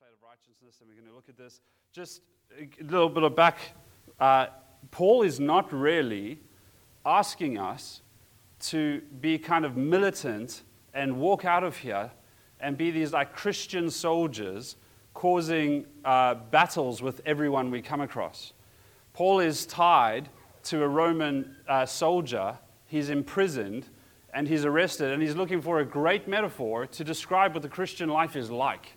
[0.00, 1.60] breastplate of righteousness, and we're going to look at this.
[1.92, 2.22] Just
[2.58, 3.58] a little bit of back.
[4.18, 4.46] Uh,
[4.90, 6.38] Paul is not really
[7.04, 8.02] asking us
[8.60, 10.62] to be kind of militant
[10.94, 12.10] and walk out of here
[12.60, 14.76] and be these like Christian soldiers
[15.12, 18.52] causing uh, battles with everyone we come across.
[19.12, 20.28] Paul is tied
[20.64, 23.86] to a Roman uh, soldier, he's imprisoned,
[24.32, 28.08] and he's arrested, and he's looking for a great metaphor to describe what the Christian
[28.08, 28.94] life is like.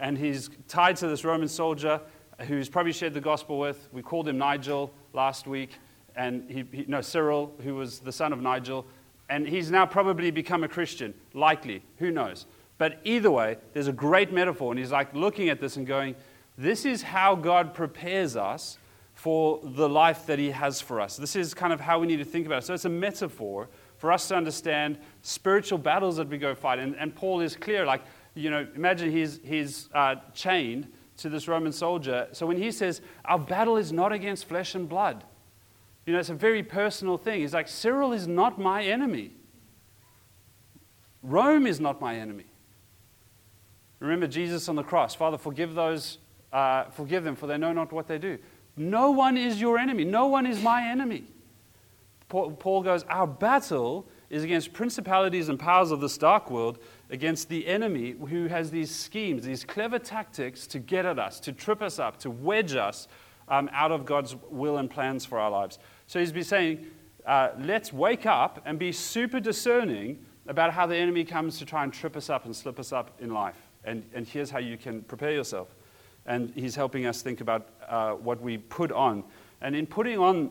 [0.00, 2.00] And he's tied to this Roman soldier
[2.46, 3.88] who's probably shared the gospel with.
[3.92, 5.78] We called him Nigel last week,
[6.16, 8.86] and he, he, no, Cyril, who was the son of Nigel.
[9.28, 12.46] And he's now probably become a Christian, likely, who knows.
[12.78, 16.16] But either way, there's a great metaphor, and he's like looking at this and going,
[16.56, 18.78] This is how God prepares us
[19.12, 21.18] for the life that he has for us.
[21.18, 22.66] This is kind of how we need to think about it.
[22.66, 26.78] So it's a metaphor for us to understand spiritual battles that we go fight.
[26.78, 28.00] And, and Paul is clear, like,
[28.34, 32.28] you know, imagine he's, he's uh, chained to this Roman soldier.
[32.32, 35.24] So when he says, Our battle is not against flesh and blood,
[36.06, 37.40] you know, it's a very personal thing.
[37.40, 39.32] He's like, Cyril is not my enemy.
[41.22, 42.46] Rome is not my enemy.
[43.98, 45.14] Remember Jesus on the cross.
[45.14, 46.18] Father, forgive those,
[46.52, 48.38] uh, forgive them, for they know not what they do.
[48.76, 50.04] No one is your enemy.
[50.04, 51.24] No one is my enemy.
[52.28, 56.78] Paul goes, Our battle is against principalities and powers of this dark world,
[57.10, 61.52] against the enemy who has these schemes, these clever tactics to get at us, to
[61.52, 63.08] trip us up, to wedge us
[63.48, 65.78] um, out of God's will and plans for our lives.
[66.06, 66.86] So he's been saying,
[67.26, 71.84] uh, let's wake up and be super discerning about how the enemy comes to try
[71.84, 73.56] and trip us up and slip us up in life.
[73.84, 75.74] And, and here's how you can prepare yourself.
[76.26, 79.24] And he's helping us think about uh, what we put on.
[79.60, 80.50] And in putting on,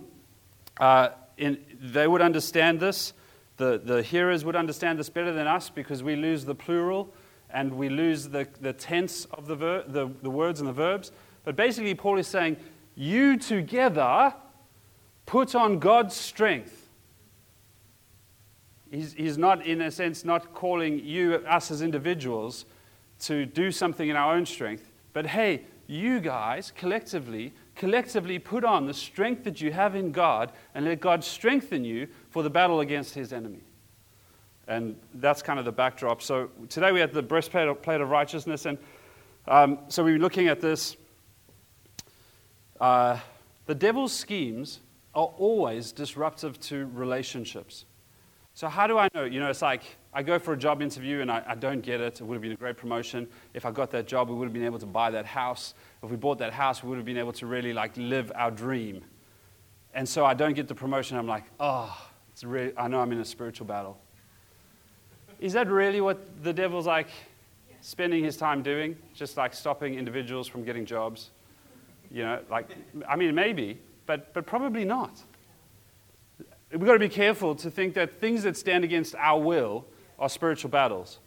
[0.79, 3.13] uh, in, they would understand this.
[3.59, 7.13] The, the hearers would understand this better than us because we lose the plural
[7.49, 11.11] and we lose the, the tense of the, ver- the, the words and the verbs.
[11.43, 12.55] But basically, Paul is saying,
[12.95, 14.33] You together
[15.25, 16.87] put on God's strength.
[18.89, 22.63] He's, he's not, in a sense, not calling you, us as individuals,
[23.23, 24.89] to do something in our own strength.
[25.11, 30.53] But hey, you guys collectively, collectively put on the strength that you have in God
[30.73, 33.61] and let God strengthen you for the battle against his enemy.
[34.67, 36.21] And that's kind of the backdrop.
[36.21, 38.65] So today we had the breastplate plate of righteousness.
[38.65, 38.77] And
[39.47, 40.95] um, so we are looking at this.
[42.79, 43.19] Uh,
[43.65, 44.79] the devil's schemes
[45.15, 47.85] are always disruptive to relationships.
[48.53, 49.23] So, how do I know?
[49.23, 52.01] You know, it's like I go for a job interview and I, I, don't get
[52.01, 52.19] it.
[52.19, 53.27] It would have been a great promotion.
[53.53, 55.75] If I got that job, we would have been able to buy that house.
[56.03, 58.51] If we bought that house, we would have been able to really like live our
[58.51, 59.03] dream.
[59.93, 61.17] And so I don't get the promotion.
[61.17, 62.08] I'm like, oh,
[62.39, 63.97] it's really, I know I'm in a spiritual battle.
[65.41, 67.09] Is that really what the devil's like
[67.81, 68.97] spending his time doing?
[69.13, 71.31] Just like stopping individuals from getting jobs?
[72.09, 72.69] You know, like,
[73.07, 75.21] I mean, maybe, but, but probably not
[76.71, 79.85] we've got to be careful to think that things that stand against our will
[80.17, 81.19] are spiritual battles.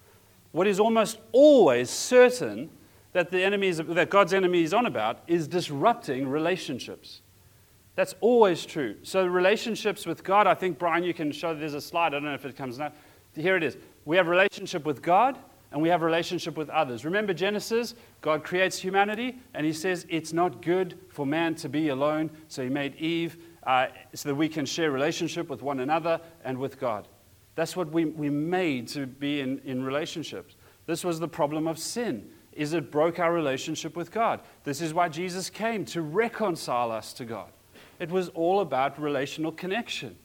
[0.53, 2.71] What is almost always certain
[3.13, 7.21] that the enemies that God's enemy is on about is disrupting relationships.
[7.95, 8.97] That's always true.
[9.03, 11.55] So relationships with God, I think Brian, you can show.
[11.55, 12.09] There's a slide.
[12.09, 12.93] I don't know if it comes now.
[13.35, 13.77] Here it is.
[14.05, 15.39] We have relationship with God
[15.73, 17.05] and we have relationship with others.
[17.05, 17.95] Remember Genesis?
[18.21, 22.31] God creates humanity and He says it's not good for man to be alone.
[22.49, 23.37] So He made Eve
[23.67, 27.09] uh, so that we can share relationship with one another and with God.
[27.55, 30.57] That's what we, we made to be in, in relationships.
[30.87, 34.41] This was the problem of sin, is it broke our relationship with God.
[34.65, 37.53] This is why Jesus came, to reconcile us to God.
[38.03, 40.17] It was all about relational connection.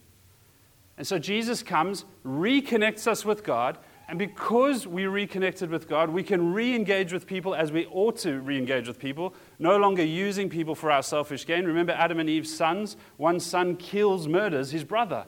[0.97, 3.77] And so Jesus comes, reconnects us with God,
[4.07, 8.17] and because we reconnected with God, we can re engage with people as we ought
[8.19, 11.65] to re engage with people, no longer using people for our selfish gain.
[11.65, 12.97] Remember Adam and Eve's sons?
[13.17, 15.27] One son kills, murders his brother.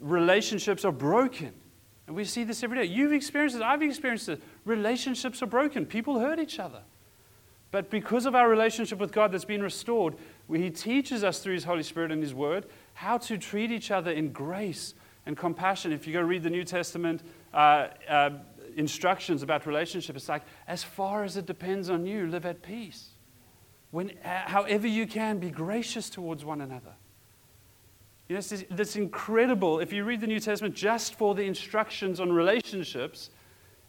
[0.00, 1.52] Relationships are broken.
[2.06, 2.84] And we see this every day.
[2.90, 4.40] You've experienced it, I've experienced it.
[4.64, 6.80] Relationships are broken, people hurt each other.
[7.72, 10.14] But because of our relationship with God that's been restored,
[10.60, 14.10] He teaches us through His Holy Spirit and His Word how to treat each other
[14.10, 14.94] in grace
[15.24, 15.92] and compassion.
[15.92, 17.22] If you go read the New Testament
[17.54, 18.30] uh, uh,
[18.76, 23.10] instructions about relationship, it's like, as far as it depends on you, live at peace.
[23.90, 26.94] When, uh, however you can, be gracious towards one another.
[28.28, 29.80] You know, this, this incredible.
[29.80, 33.30] If you read the New Testament just for the instructions on relationships,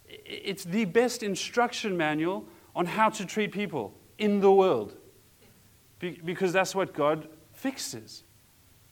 [0.06, 2.44] it's the best instruction manual
[2.76, 4.96] on how to treat people in the world.
[5.98, 8.24] Be, because that's what God fixes.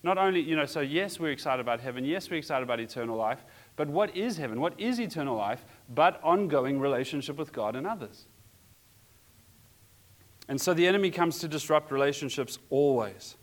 [0.02, 2.04] Not only, you know, so yes, we're excited about heaven.
[2.04, 3.44] Yes, we're excited about eternal life.
[3.76, 4.60] But what is heaven?
[4.60, 8.26] What is eternal life but ongoing relationship with God and others?
[10.49, 13.37] And so the enemy comes to disrupt relationships always.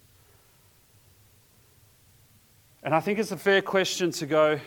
[2.83, 4.59] And I think it's a fair question to go,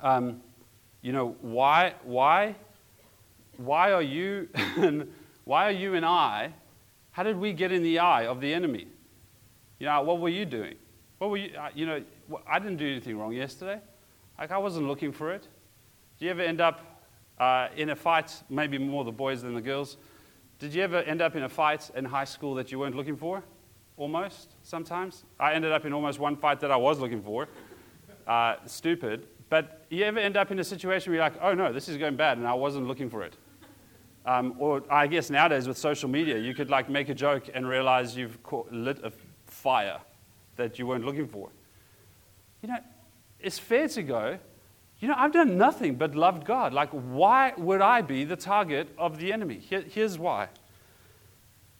[0.00, 0.42] um,
[1.00, 2.56] you know, why, why,
[3.56, 5.10] why are you, and
[5.44, 6.52] why are you and I,
[7.12, 8.88] how did we get in the eye of the enemy?
[9.78, 10.74] You know, what were you doing?
[11.18, 12.02] What were you, uh, you know,
[12.46, 13.80] I didn't do anything wrong yesterday.
[14.38, 15.46] Like, I wasn't looking for it.
[16.18, 17.04] Do you ever end up
[17.38, 19.98] uh, in a fight, maybe more the boys than the girls?
[20.58, 23.16] Did you ever end up in a fight in high school that you weren't looking
[23.16, 23.42] for?
[23.96, 25.24] Almost, sometimes.
[25.38, 27.48] I ended up in almost one fight that I was looking for.
[28.26, 29.26] Uh, stupid.
[29.50, 31.98] But you ever end up in a situation where you're like, oh no, this is
[31.98, 33.36] going bad, and I wasn't looking for it?
[34.24, 37.68] Um, or I guess nowadays with social media, you could like make a joke and
[37.68, 39.12] realize you've caught, lit a
[39.46, 40.00] fire
[40.56, 41.50] that you weren't looking for.
[42.62, 42.78] You know,
[43.40, 44.38] it's fair to go,
[45.00, 46.72] you know, I've done nothing but loved God.
[46.72, 49.58] Like, why would I be the target of the enemy?
[49.58, 50.48] Here, here's why.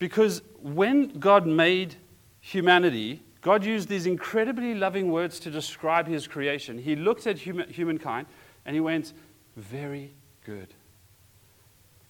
[0.01, 1.95] Because when God made
[2.41, 6.79] humanity, God used these incredibly loving words to describe his creation.
[6.79, 8.27] He looked at human, humankind
[8.67, 9.13] and he went,
[9.57, 10.13] Very
[10.45, 10.75] good.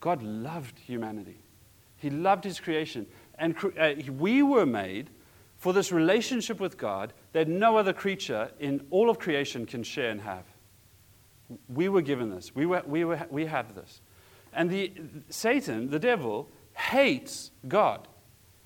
[0.02, 1.38] God loved humanity,
[1.96, 3.06] He loved His creation.
[3.37, 5.08] And uh, we were made
[5.56, 10.10] for this relationship with God that no other creature in all of creation can share
[10.10, 10.44] and have.
[11.69, 14.00] We were given this, we, were, we, were, we have this.
[14.52, 14.93] And the,
[15.31, 18.08] Satan, the devil, hates God.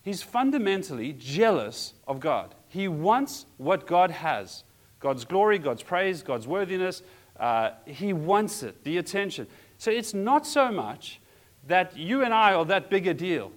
[0.03, 2.55] He's fundamentally jealous of God.
[2.69, 4.65] He wants what God has
[5.00, 7.03] God's glory, God's praise, God's worthiness.
[7.39, 9.47] Uh, he wants it, the attention.
[9.77, 11.21] So it's not so much
[11.67, 13.53] that you and I are that big a deal.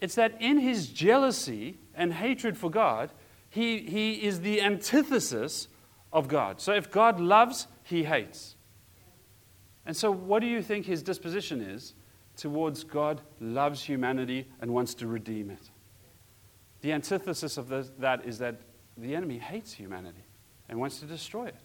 [0.00, 3.10] It's that in his jealousy and hatred for God,
[3.48, 5.68] he, he is the antithesis
[6.12, 6.60] of God.
[6.60, 8.56] So if God loves, he hates.
[9.86, 11.94] And so, what do you think his disposition is
[12.36, 15.70] towards God loves humanity and wants to redeem it?
[16.80, 17.68] The antithesis of
[17.98, 18.60] that is that
[18.96, 20.24] the enemy hates humanity
[20.68, 21.56] and wants to destroy it.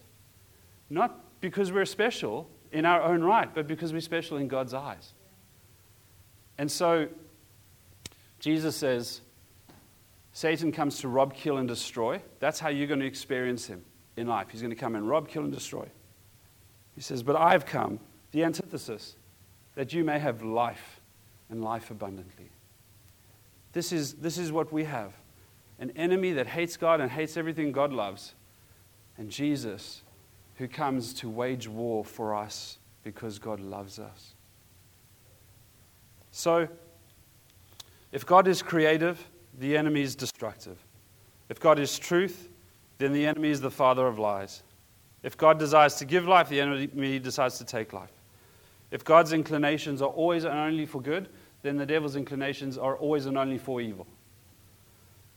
[0.88, 5.14] Not because we're special in our own right, but because we're special in God's eyes.
[6.58, 7.08] And so
[8.38, 9.20] Jesus says,
[10.32, 12.22] Satan comes to rob, kill, and destroy.
[12.40, 13.84] That's how you're going to experience him
[14.16, 14.48] in life.
[14.50, 15.86] He's going to come and rob, kill, and destroy.
[16.94, 18.00] He says, But I've come,
[18.32, 19.16] the antithesis,
[19.74, 21.00] that you may have life
[21.50, 22.50] and life abundantly.
[23.72, 25.12] This is, this is what we have
[25.78, 28.34] an enemy that hates God and hates everything God loves,
[29.18, 30.02] and Jesus
[30.56, 34.34] who comes to wage war for us because God loves us.
[36.32, 36.66] So,
[38.10, 39.24] if God is creative,
[39.58, 40.78] the enemy is destructive.
[41.48, 42.48] If God is truth,
[42.98, 44.62] then the enemy is the father of lies.
[45.22, 48.10] If God desires to give life, the enemy decides to take life.
[48.90, 51.28] If God's inclinations are always and only for good,
[51.62, 54.06] then the devil's inclinations are always and only for evil.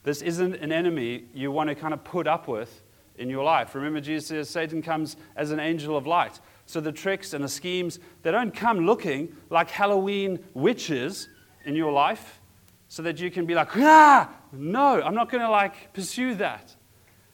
[0.04, 2.82] This isn't an enemy you want to kind of put up with
[3.18, 3.74] in your life.
[3.76, 6.40] Remember, Jesus says Satan comes as an angel of light.
[6.66, 11.30] So the tricks and the schemes, they don't come looking like Halloween witches
[11.64, 12.42] in your life
[12.88, 16.76] so that you can be like, ah, no, I'm not going to like pursue that.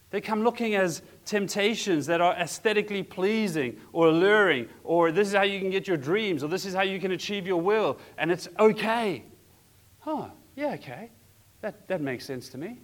[0.09, 5.43] They come looking as temptations that are aesthetically pleasing or alluring, or this is how
[5.43, 8.29] you can get your dreams, or this is how you can achieve your will, and
[8.29, 9.23] it's okay.
[9.99, 10.27] Huh,
[10.57, 11.11] yeah, okay.
[11.61, 12.79] That, that makes sense to me.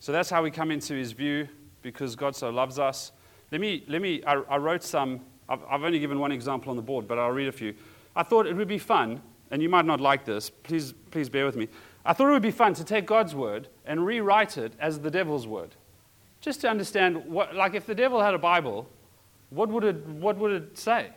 [0.00, 1.48] So that's how we come into his view
[1.84, 3.12] because God so loves us.
[3.52, 6.76] Let me, let me I, I wrote some, I've, I've only given one example on
[6.76, 7.74] the board, but I'll read a few.
[8.16, 9.20] I thought it would be fun,
[9.52, 11.68] and you might not like this, please, please bear with me.
[12.04, 15.10] I thought it would be fun to take God's word and rewrite it as the
[15.10, 15.76] devil's word.
[16.40, 18.88] Just to understand, what, like if the devil had a Bible,
[19.50, 21.10] what would, it, what would it say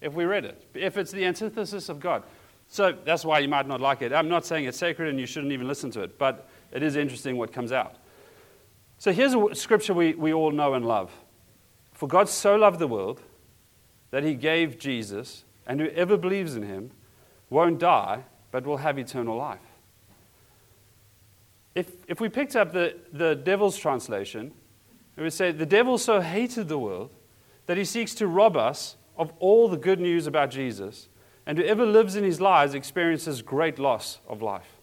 [0.00, 0.64] if we read it?
[0.74, 2.22] If it's the antithesis of God.
[2.68, 4.12] So that's why you might not like it.
[4.12, 6.96] I'm not saying it's sacred and you shouldn't even listen to it, but it is
[6.96, 7.96] interesting what comes out.
[9.00, 11.10] So here's a scripture we, we all know and love.
[11.94, 13.22] For God so loved the world
[14.10, 16.90] that he gave Jesus, and whoever believes in him
[17.48, 19.58] won't die, but will have eternal life.
[21.74, 24.52] If, if we picked up the, the devil's translation,
[25.16, 27.10] it would say, The devil so hated the world
[27.64, 31.08] that he seeks to rob us of all the good news about Jesus,
[31.46, 34.80] and whoever lives in his lies experiences great loss of life.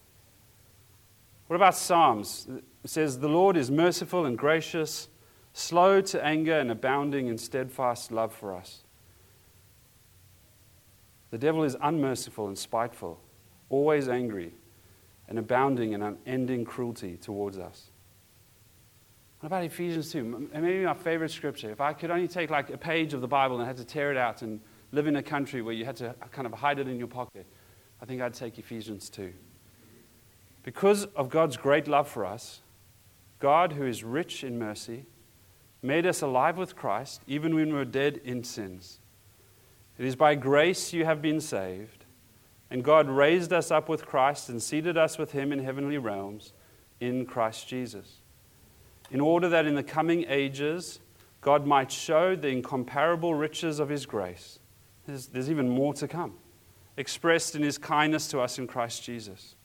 [1.45, 2.47] What about Psalms?
[2.87, 5.09] It says, The Lord is merciful and gracious,
[5.51, 8.85] slow to anger, and abounding in steadfast love for us.
[11.29, 13.19] The devil is unmerciful and spiteful,
[13.67, 14.53] always angry,
[15.27, 17.89] and abounding in unending cruelty towards us.
[19.41, 20.51] What about Ephesians 2?
[20.53, 21.69] Maybe my favorite scripture.
[21.69, 24.11] If I could only take like a page of the Bible and had to tear
[24.11, 24.61] it out and
[24.93, 27.47] live in a country where you had to kind of hide it in your pocket,
[28.01, 29.33] I think I'd take Ephesians 2.
[30.63, 32.61] Because of God's great love for us,
[33.39, 35.05] God, who is rich in mercy,
[35.81, 38.99] made us alive with Christ even when we were dead in sins.
[39.97, 42.05] It is by grace you have been saved,
[42.69, 46.53] and God raised us up with Christ and seated us with him in heavenly realms
[46.99, 48.17] in Christ Jesus,
[49.11, 50.99] in order that in the coming ages
[51.41, 54.59] God might show the incomparable riches of his grace.
[55.05, 56.33] There's, there's even more to come,
[56.97, 59.55] expressed in his kindness to us in Christ Jesus.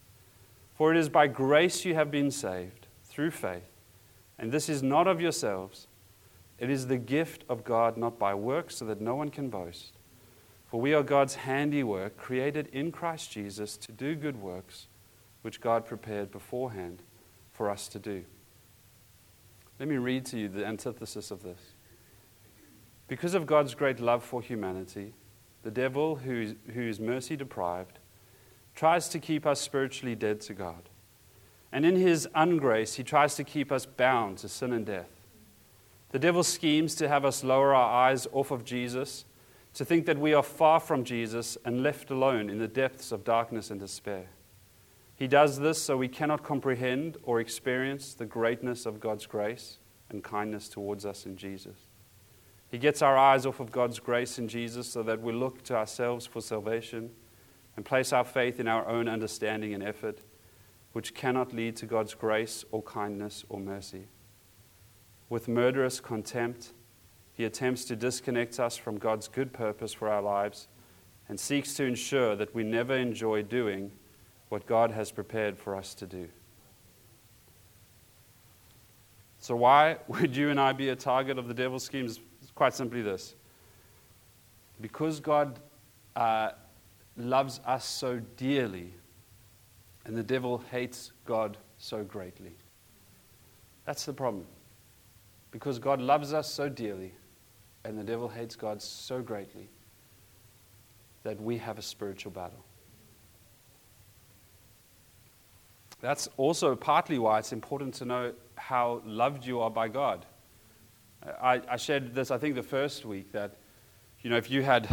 [0.75, 2.82] For it is by grace you have been saved,
[3.13, 3.71] through faith.
[4.39, 5.87] And this is not of yourselves,
[6.59, 9.95] it is the gift of God, not by works, so that no one can boast.
[10.67, 14.87] For we are God's handiwork, created in Christ Jesus to do good works,
[15.43, 17.03] which God prepared beforehand
[17.53, 18.25] for us to do.
[19.79, 21.59] Let me read to you the antithesis of this.
[23.09, 25.13] Because of God's great love for humanity,
[25.63, 27.99] the devil, who is, who is mercy deprived,
[28.75, 30.89] tries to keep us spiritually dead to God.
[31.73, 35.09] And in his ungrace, he tries to keep us bound to sin and death.
[36.11, 39.25] The devil schemes to have us lower our eyes off of Jesus,
[39.75, 43.25] to think that we are far from Jesus and left alone in the depths of
[43.25, 44.27] darkness and despair.
[45.17, 49.79] He does this so we cannot comprehend or experience the greatness of God's grace
[50.11, 51.77] and kindness towards us in Jesus.
[52.71, 55.77] He gets our eyes off of God's grace in Jesus so that we look to
[55.77, 57.11] ourselves for salvation
[57.77, 60.21] and place our faith in our own understanding and effort,
[60.93, 64.07] which cannot lead to God's grace or kindness or mercy.
[65.29, 66.73] With murderous contempt,
[67.33, 70.69] he attempts to disconnect us from God's good purpose for our lives
[71.29, 73.91] and seeks to ensure that we never enjoy doing
[74.51, 76.29] what God has prepared for us to do.
[79.39, 82.21] So, why would you and I be a target of the devil's schemes?
[82.55, 83.35] Quite simply this
[84.83, 85.61] because God
[86.17, 86.51] uh,
[87.17, 88.93] loves us so dearly,
[90.05, 92.57] and the devil hates God so greatly.
[93.85, 94.47] That's the problem.
[95.51, 97.13] Because God loves us so dearly,
[97.85, 99.69] and the devil hates God so greatly,
[101.25, 102.65] that we have a spiritual battle.
[106.01, 110.27] That's also partly why it's important to know how loved you are by God.
[111.41, 113.57] I, I shared this, I think, the first week that,
[114.23, 114.89] you know, if you had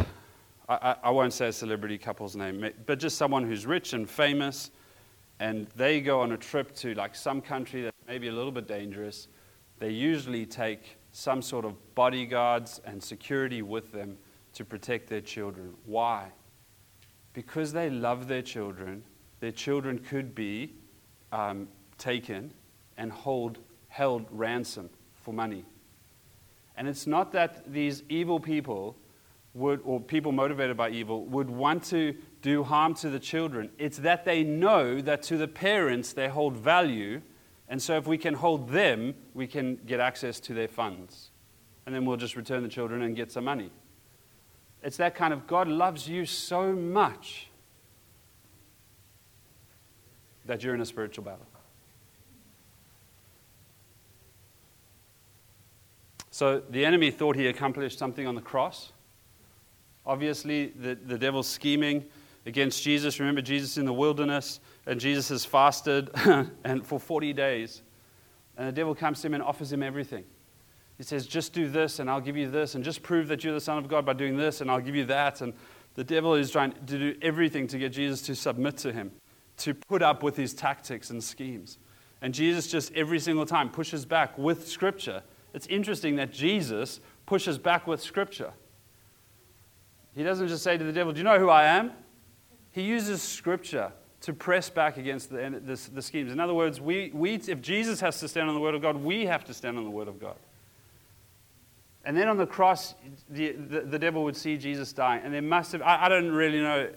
[0.70, 4.70] I, I won't say a celebrity couple's name, but just someone who's rich and famous,
[5.40, 8.68] and they go on a trip to like some country that's maybe a little bit
[8.68, 9.28] dangerous,
[9.80, 14.18] they usually take some sort of bodyguards and security with them
[14.54, 15.74] to protect their children.
[15.86, 16.28] Why?
[17.34, 19.04] Because they love their children,
[19.40, 20.74] their children could be
[21.32, 21.68] um,
[21.98, 22.52] taken
[22.98, 25.64] and hold, held ransom for money.
[26.76, 28.98] And it's not that these evil people
[29.54, 33.70] would, or people motivated by evil, would want to do harm to the children.
[33.78, 37.22] It's that they know that to the parents they hold value,
[37.68, 41.32] and so if we can hold them, we can get access to their funds.
[41.86, 43.72] And then we'll just return the children and get some money.
[44.84, 47.48] It's that kind of God loves you so much
[50.46, 51.46] that you're in a spiritual battle.
[56.32, 58.94] So the enemy thought he accomplished something on the cross.
[60.06, 62.06] Obviously, the, the devil's scheming
[62.50, 63.20] against Jesus.
[63.20, 66.10] Remember, Jesus in the wilderness, and Jesus has fasted
[66.66, 67.84] and for 40 days.
[68.58, 70.26] And the devil comes to him and offers him everything.
[70.98, 73.54] He says, Just do this, and I'll give you this, and just prove that you're
[73.54, 75.40] the Son of God by doing this, and I'll give you that.
[75.40, 75.54] And
[75.94, 79.12] the devil is trying to do everything to get Jesus to submit to him,
[79.58, 81.78] to put up with his tactics and schemes.
[82.22, 85.24] And Jesus just every single time pushes back with Scripture.
[85.54, 88.52] It's interesting that Jesus pushes back with Scripture.
[90.16, 91.92] He doesn't just say to the devil, Do you know who I am?
[92.72, 96.32] He uses scripture to press back against the, the, the schemes.
[96.32, 98.98] In other words, we, we, if Jesus has to stand on the Word of God,
[98.98, 100.36] we have to stand on the Word of God.
[102.06, 102.96] And then on the cross,
[103.30, 105.22] the, the, the, devil would see Jesus dying.
[105.24, 106.90] And there must have, I, I don't really know,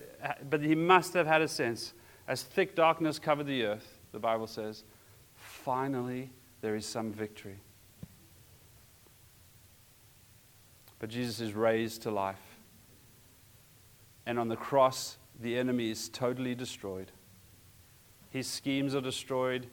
[0.48, 1.92] but he must have had a sense.
[2.28, 4.84] As thick darkness covered the earth, the Bible says,
[5.36, 7.58] finally there is some victory.
[10.98, 12.38] But Jesus is raised to life.
[14.24, 17.11] And on the cross, the enemy is totally destroyed.
[18.30, 19.66] His schemes are destroyed.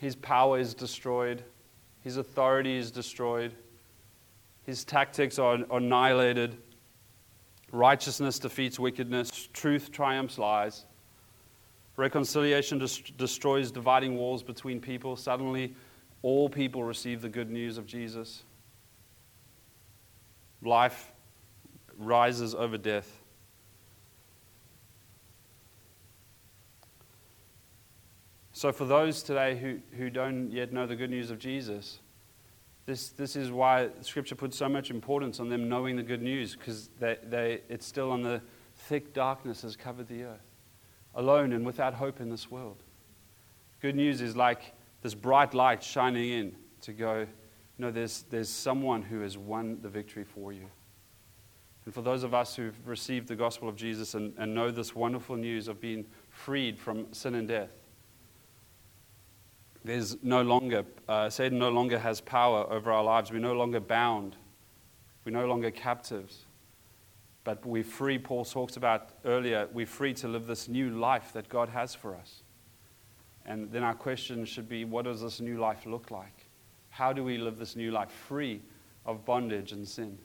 [0.00, 1.44] His power is destroyed.
[2.02, 3.54] His authority is destroyed.
[4.64, 6.56] His tactics are annihilated.
[7.72, 9.48] Righteousness defeats wickedness.
[9.52, 10.84] Truth triumphs lies.
[11.96, 12.78] Reconciliation
[13.16, 15.16] destroys dividing walls between people.
[15.16, 15.74] Suddenly,
[16.22, 18.42] all people receive the good news of Jesus.
[20.62, 21.12] Life
[21.98, 23.22] rises over death.
[28.56, 31.98] So, for those today who, who don't yet know the good news of Jesus,
[32.86, 36.56] this, this is why Scripture puts so much importance on them knowing the good news,
[36.56, 38.40] because they, they, it's still on the
[38.74, 40.46] thick darkness has covered the earth,
[41.14, 42.82] alone and without hope in this world.
[43.82, 44.72] Good news is like
[45.02, 47.26] this bright light shining in to go,
[47.76, 50.64] no, there's, there's someone who has won the victory for you.
[51.84, 54.94] And for those of us who've received the gospel of Jesus and, and know this
[54.94, 57.68] wonderful news of being freed from sin and death,
[59.86, 63.30] there's no longer, uh, Satan no longer has power over our lives.
[63.30, 64.36] We're no longer bound.
[65.24, 66.46] We're no longer captives.
[67.44, 71.48] But we're free, Paul talks about earlier, we're free to live this new life that
[71.48, 72.42] God has for us.
[73.44, 76.46] And then our question should be what does this new life look like?
[76.90, 78.62] How do we live this new life free
[79.04, 80.18] of bondage and sin?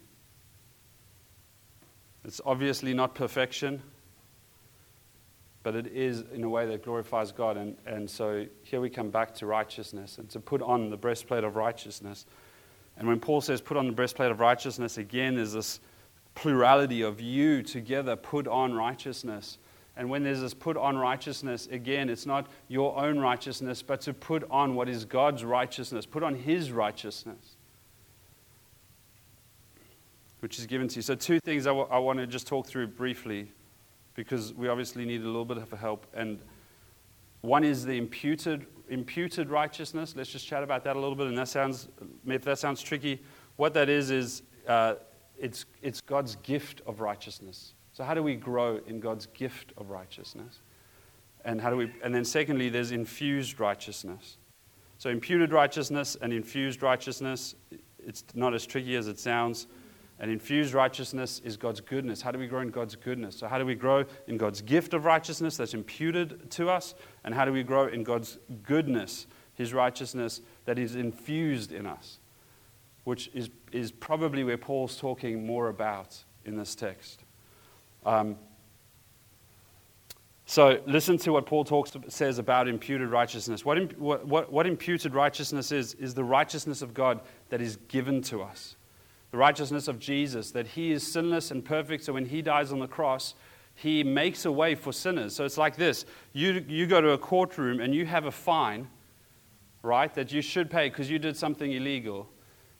[2.26, 3.84] It's obviously not perfection
[5.64, 7.58] but it is in a way that glorifies God.
[7.58, 11.44] And, and so here we come back to righteousness and to put on the breastplate
[11.44, 12.26] of righteousness.
[12.98, 15.80] And when Paul says put on the breastplate of righteousness, again, there's this
[16.34, 19.58] plurality of you together put on righteousness.
[19.96, 24.14] And when there's this put on righteousness, again, it's not your own righteousness, but to
[24.14, 27.56] put on what is God's righteousness, put on His righteousness,
[30.40, 31.02] which is given to you.
[31.02, 33.50] So, two things I, w- I want to just talk through briefly
[34.24, 36.06] because we obviously need a little bit of help.
[36.14, 36.40] And
[37.42, 40.14] one is the imputed, imputed righteousness.
[40.16, 41.28] Let's just chat about that a little bit.
[41.28, 41.88] And that sounds,
[42.28, 43.20] if that sounds tricky,
[43.56, 44.96] what that is is uh,
[45.40, 47.74] it's, it's God's gift of righteousness.
[47.94, 50.60] So how do we grow in God's gift of righteousness?
[51.44, 51.92] And how do we?
[52.04, 54.38] And then secondly, there's infused righteousness.
[55.00, 57.56] So imputed righteousness and infused righteousness.
[57.98, 59.66] It's not as tricky as it sounds.
[60.22, 62.22] And infused righteousness is God's goodness.
[62.22, 63.36] How do we grow in God's goodness?
[63.36, 66.94] So, how do we grow in God's gift of righteousness that's imputed to us?
[67.24, 72.20] And how do we grow in God's goodness, His righteousness that is infused in us?
[73.04, 77.24] Which is, is probably where Paul's talking more about in this text.
[78.06, 78.38] Um,
[80.46, 83.66] so, listen to what Paul talks, says about imputed righteousness.
[83.66, 88.44] What, what, what imputed righteousness is, is the righteousness of God that is given to
[88.44, 88.76] us
[89.32, 92.04] the righteousness of Jesus, that he is sinless and perfect.
[92.04, 93.34] So when he dies on the cross,
[93.74, 95.34] he makes a way for sinners.
[95.34, 98.88] So it's like this you, you go to a courtroom and you have a fine,
[99.82, 102.30] right, that you should pay because you did something illegal.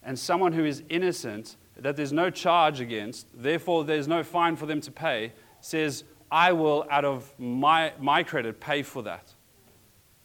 [0.04, 4.66] And someone who is innocent, that there's no charge against, therefore there's no fine for
[4.66, 9.34] them to pay, says, I will, out of my, my credit, pay for that.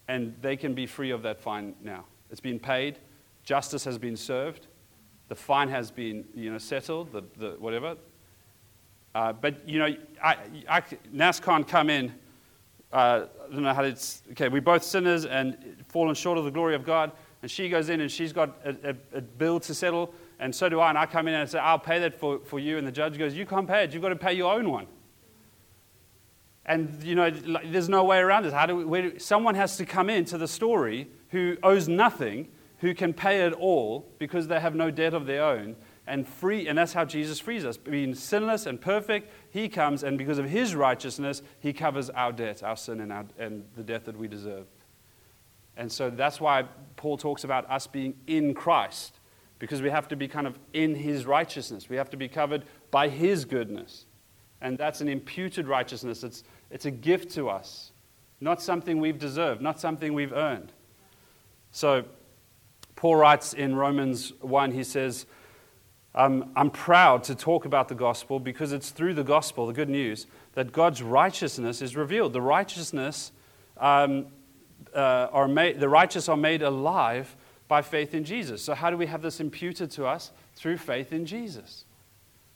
[0.09, 2.07] And they can be free of that fine now.
[2.31, 2.99] It's been paid,
[3.45, 4.67] justice has been served
[5.29, 7.97] the fine has been you know, settled, the, the whatever.
[9.15, 10.37] Uh, but, you know, I,
[10.69, 12.13] I, Nas can't come in.
[12.93, 14.23] Uh, I don't know how it's.
[14.33, 15.57] Okay, we're both sinners and
[15.89, 17.13] fallen short of the glory of God.
[17.43, 20.69] And she goes in and she's got a, a, a, bill to settle, and so
[20.69, 20.89] do I.
[20.89, 22.79] And I come in and I say, I'll pay that for, for you.
[22.79, 23.93] And the judge goes, You can't pay it.
[23.93, 24.87] You've got to pay your own one.
[26.65, 28.53] And, you know, there's no way around this.
[28.53, 32.95] How do we, where, someone has to come into the story who owes nothing who
[32.95, 36.79] can pay it all because they have no debt of their own and free and
[36.79, 37.77] that's how jesus frees us.
[37.77, 42.63] Being sinless and perfect he comes and because of his righteousness he covers our debt
[42.63, 44.67] our sin and, our, and the death that we deserve.
[45.77, 46.65] And so that's why
[46.97, 49.19] paul talks about us being in christ
[49.59, 51.89] because we have to be kind of in his righteousness.
[51.89, 54.05] We have to be covered by his goodness.
[54.61, 56.23] And that's an imputed righteousness.
[56.25, 57.93] It's, it's a gift to us
[58.41, 60.73] not something we've deserved not something we've earned.
[61.73, 62.05] So
[62.97, 65.27] Paul writes in Romans 1, he says,
[66.15, 69.91] um, I'm proud to talk about the gospel because it's through the gospel, the good
[69.91, 72.33] news, that God's righteousness is revealed.
[72.33, 73.33] The righteousness
[73.77, 74.29] um,
[74.95, 77.37] uh, are made, the righteous are made alive
[77.69, 78.63] by faith in Jesus.
[78.63, 80.33] So, how do we have this imputed to us?
[80.55, 81.85] Through faith in Jesus.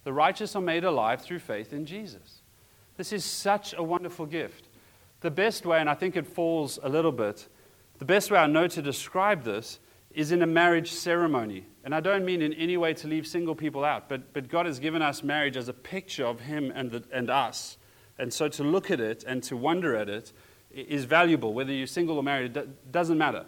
[0.05, 2.41] The righteous are made alive through faith in Jesus.
[2.97, 4.69] This is such a wonderful gift.
[5.21, 7.47] The best way, and I think it falls a little bit,
[7.99, 9.79] the best way I know to describe this
[10.13, 11.67] is in a marriage ceremony.
[11.85, 14.67] And I don't mean in any way to leave single people out, but, but God
[14.67, 17.79] has given us marriage as a picture of Him and, the, and us.
[18.19, 20.33] And so to look at it and to wonder at it
[20.71, 23.47] is valuable, whether you're single or married, it doesn't matter.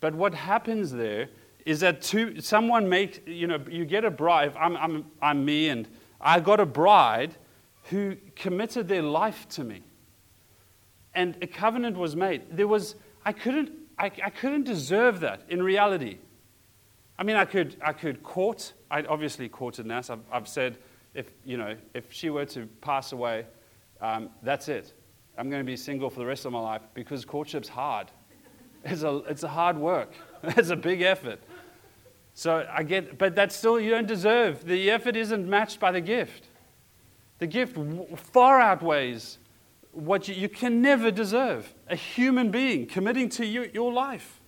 [0.00, 1.28] But what happens there
[1.64, 5.68] is that two, someone makes, you know, you get a bride, I'm, I'm, I'm me,
[5.68, 5.88] and
[6.20, 7.36] I got a bride
[7.84, 9.82] who committed their life to me.
[11.14, 12.42] And a covenant was made.
[12.50, 16.18] There was, I couldn't I, I couldn't deserve that in reality.
[17.18, 18.72] I mean, I could, I could court.
[18.90, 20.08] I'd obviously courted Nas.
[20.08, 20.78] I've, I've said,
[21.12, 23.44] if, you know, if she were to pass away,
[24.00, 24.94] um, that's it.
[25.36, 28.10] I'm going to be single for the rest of my life because courtship's hard.
[28.84, 31.40] It's a, it's a hard work, it's a big effort.
[32.32, 34.64] So I get, but that's still, you don't deserve.
[34.64, 36.46] The effort isn't matched by the gift.
[37.38, 37.76] The gift
[38.16, 39.38] far outweighs
[39.92, 41.72] what you, you can never deserve.
[41.88, 44.40] A human being committing to you, your life,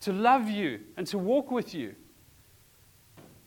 [0.00, 1.94] to love you and to walk with you.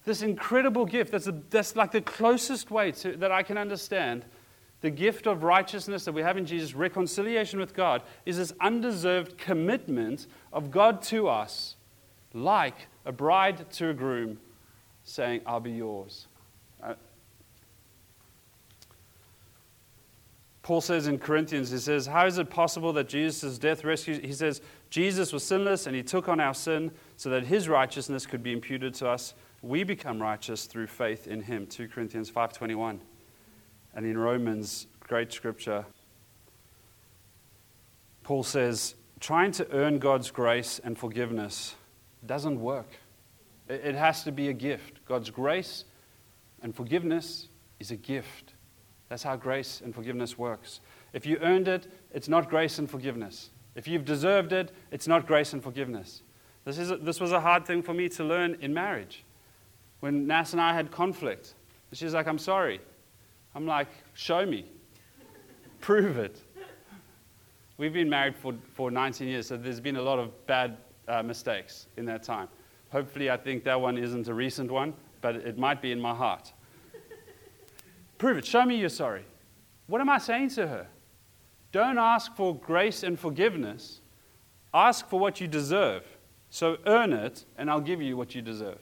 [0.06, 4.26] This incredible gift, that's, a, that's like the closest way to, that I can understand
[4.82, 9.38] the gift of righteousness that we have in Jesus, reconciliation with God, is this undeserved
[9.38, 11.76] commitment of God to us,
[12.34, 14.40] like a bride to a groom
[15.04, 16.28] saying, I'll be yours.
[16.82, 16.94] Uh,
[20.62, 24.20] Paul says in Corinthians, he says, How is it possible that Jesus' death rescues?
[24.20, 28.26] He says, Jesus was sinless and he took on our sin so that his righteousness
[28.26, 29.34] could be imputed to us.
[29.62, 31.66] We become righteous through faith in him.
[31.68, 33.00] 2 Corinthians 5.21.
[33.96, 35.86] And in Romans, great scripture,
[38.24, 41.76] Paul says, trying to earn God's grace and forgiveness
[42.26, 42.88] doesn't work.
[43.68, 45.06] It has to be a gift.
[45.06, 45.86] God's grace
[46.62, 47.48] and forgiveness
[47.80, 48.49] is a gift.
[49.10, 50.80] That's how grace and forgiveness works.
[51.14, 53.50] If you earned it, it's not grace and forgiveness.
[53.76, 56.22] If you've deserved it, it's not grace and forgiveness.
[56.66, 59.24] This, is a, this was a hard thing for me to learn in marriage.
[60.02, 61.56] When Nas and I had conflict,
[61.92, 62.80] she's like, I'm sorry.
[63.56, 64.66] I'm like, show me.
[65.82, 66.40] Prove it.
[67.78, 71.24] We've been married for, for 19 years, so there's been a lot of bad uh,
[71.24, 72.50] mistakes in that time.
[72.92, 76.14] Hopefully, I think that one isn't a recent one, but it might be in my
[76.14, 76.52] heart.
[78.20, 78.46] Prove it.
[78.46, 79.26] Show me you're sorry.
[79.88, 80.88] What am I saying to her?
[81.72, 84.02] Don't ask for grace and forgiveness.
[84.74, 86.04] Ask for what you deserve.
[86.52, 88.80] So earn it, and I'll give you what you deserve.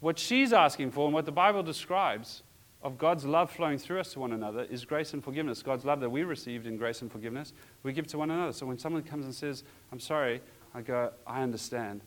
[0.00, 2.42] What she's asking for, and what the Bible describes
[2.82, 5.62] of God's love flowing through us to one another, is grace and forgiveness.
[5.62, 8.52] God's love that we received in grace and forgiveness, we give to one another.
[8.52, 10.40] So when someone comes and says, I'm sorry,
[10.74, 12.00] I go, I understand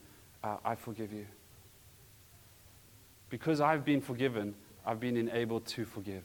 [0.44, 1.26] uh, I forgive you.
[3.30, 6.24] Because I've been forgiven, I've been enabled to forgive.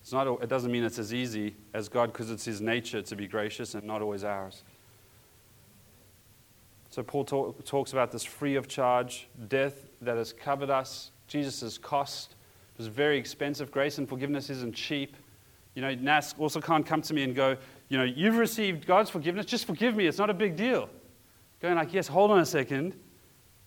[0.00, 3.16] It's not, it doesn't mean it's as easy as God because it's His nature to
[3.16, 4.62] be gracious and not always ours.
[6.90, 11.10] So Paul talk, talks about this free of charge death that has covered us.
[11.26, 12.34] Jesus' cost
[12.74, 13.70] it was very expensive.
[13.70, 15.16] Grace and forgiveness isn't cheap.
[15.74, 17.56] You know, Nas also can't come to me and go,
[17.88, 20.88] you know, you've received God's forgiveness, just forgive me, it's not a big deal.
[21.60, 22.94] Going like, yes, hold on a second.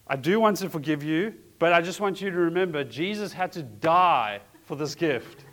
[0.07, 3.51] I do want to forgive you, but I just want you to remember Jesus had
[3.53, 5.45] to die for this gift.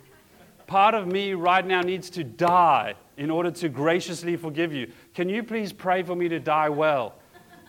[0.67, 4.91] Part of me right now needs to die in order to graciously forgive you.
[5.13, 7.15] Can you please pray for me to die well?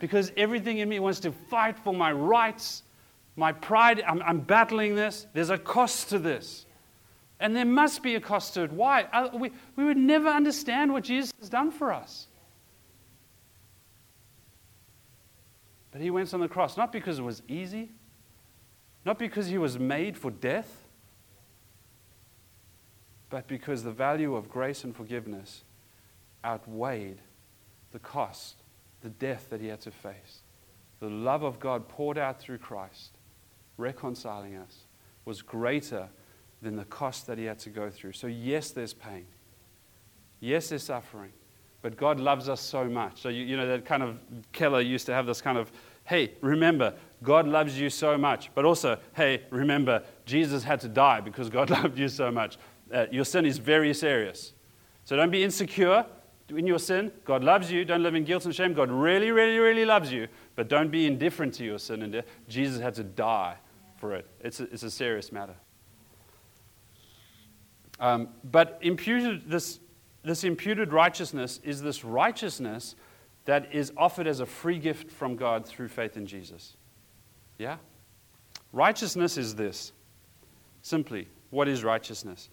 [0.01, 2.83] Because everything in me wants to fight for my rights,
[3.37, 4.03] my pride.
[4.07, 5.27] I'm, I'm battling this.
[5.33, 6.67] There's a cost to this.
[7.41, 8.73] And there must be a cost to it.
[8.73, 9.03] Why?
[9.13, 12.29] Uh, we, we would never understand what Jesus has done for us.
[15.95, 17.93] But he went on the cross, not because it was easy,
[19.05, 20.89] not because he was made for death,
[23.31, 25.63] but because the value of grace and forgiveness
[26.45, 27.19] outweighed
[27.93, 28.57] the cost,
[29.03, 30.41] the death that he had to face.
[30.99, 33.11] The love of God poured out through Christ,
[33.77, 34.87] reconciling us,
[35.25, 36.09] was greater
[36.61, 38.15] than the cost that he had to go through.
[38.15, 39.27] So, yes, there's pain.
[40.41, 41.31] Yes, there's suffering.
[41.85, 43.21] But God loves us so much.
[43.21, 44.17] So, you, you know, that kind of,
[44.53, 45.71] Keller used to have this kind of,
[46.05, 48.49] hey, remember, God loves you so much.
[48.55, 52.57] But also, hey, remember, Jesus had to die because God loved you so much.
[52.91, 54.55] Uh, your sin is very serious.
[55.05, 56.07] So, don't be insecure
[56.49, 57.13] in your sin.
[57.27, 57.85] God loves you.
[57.85, 58.73] Don't live in guilt and shame.
[58.73, 60.29] God really, really, really loves you.
[60.57, 62.25] But don't be indifferent to your sin and death.
[62.49, 63.57] Jesus had to die
[63.99, 64.27] for it.
[64.41, 65.57] It's a, it's a serious matter.
[68.01, 69.81] Um, but imputed, this,
[70.25, 72.97] this imputed righteousness is this righteousness
[73.45, 76.77] that is offered as a free gift from God through faith in Jesus.
[77.59, 77.77] Yeah?
[78.73, 79.93] Righteousness is this.
[80.83, 82.49] Simply, what is righteousness?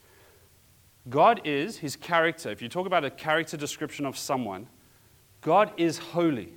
[1.09, 2.49] God is his character.
[2.51, 4.67] If you talk about a character description of someone,
[5.41, 6.53] God is holy.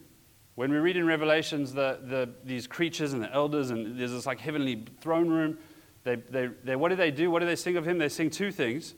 [0.56, 4.26] When we read in Revelations the, the, these creatures and the elders, and there's this
[4.26, 5.58] like heavenly throne room,
[6.04, 7.30] they, they, they, what do they do?
[7.30, 7.98] What do they sing of him?
[7.98, 8.94] They sing two things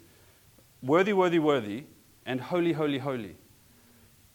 [0.83, 1.85] worthy, worthy, worthy,
[2.27, 3.37] and holy, holy, holy.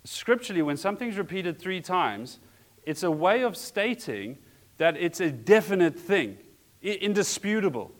[0.04, 2.40] Scripturally, when something's repeated three times,
[2.84, 4.38] it's a way of stating
[4.78, 6.38] that it's a definite thing,
[6.82, 7.92] indisputable.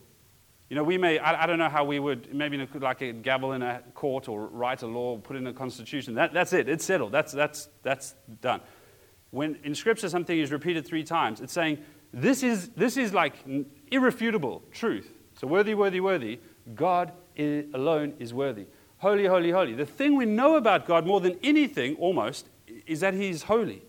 [0.70, 3.52] You know, we may, I, I don't know how we would, maybe like a gavel
[3.52, 6.16] in a court or write a law or put in a constitution.
[6.16, 8.62] That, that's it, it's settled, that's, that's, that's done.
[9.30, 11.80] When in Scripture something is repeated three times, it's saying
[12.14, 13.36] this is, this is like
[13.92, 15.12] irrefutable truth.
[15.40, 16.40] So, worthy, worthy, worthy.
[16.76, 18.66] God alone is worthy.
[19.02, 19.74] Holy, holy, holy.
[19.74, 22.48] The thing we know about God more than anything, almost,
[22.86, 23.82] is that He's holy.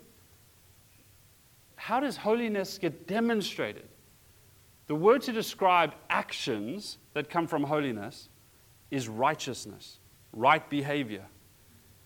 [1.76, 3.88] How does holiness get demonstrated?
[4.86, 8.30] The word to describe actions that come from holiness
[8.90, 9.98] is righteousness,
[10.32, 11.26] right behavior.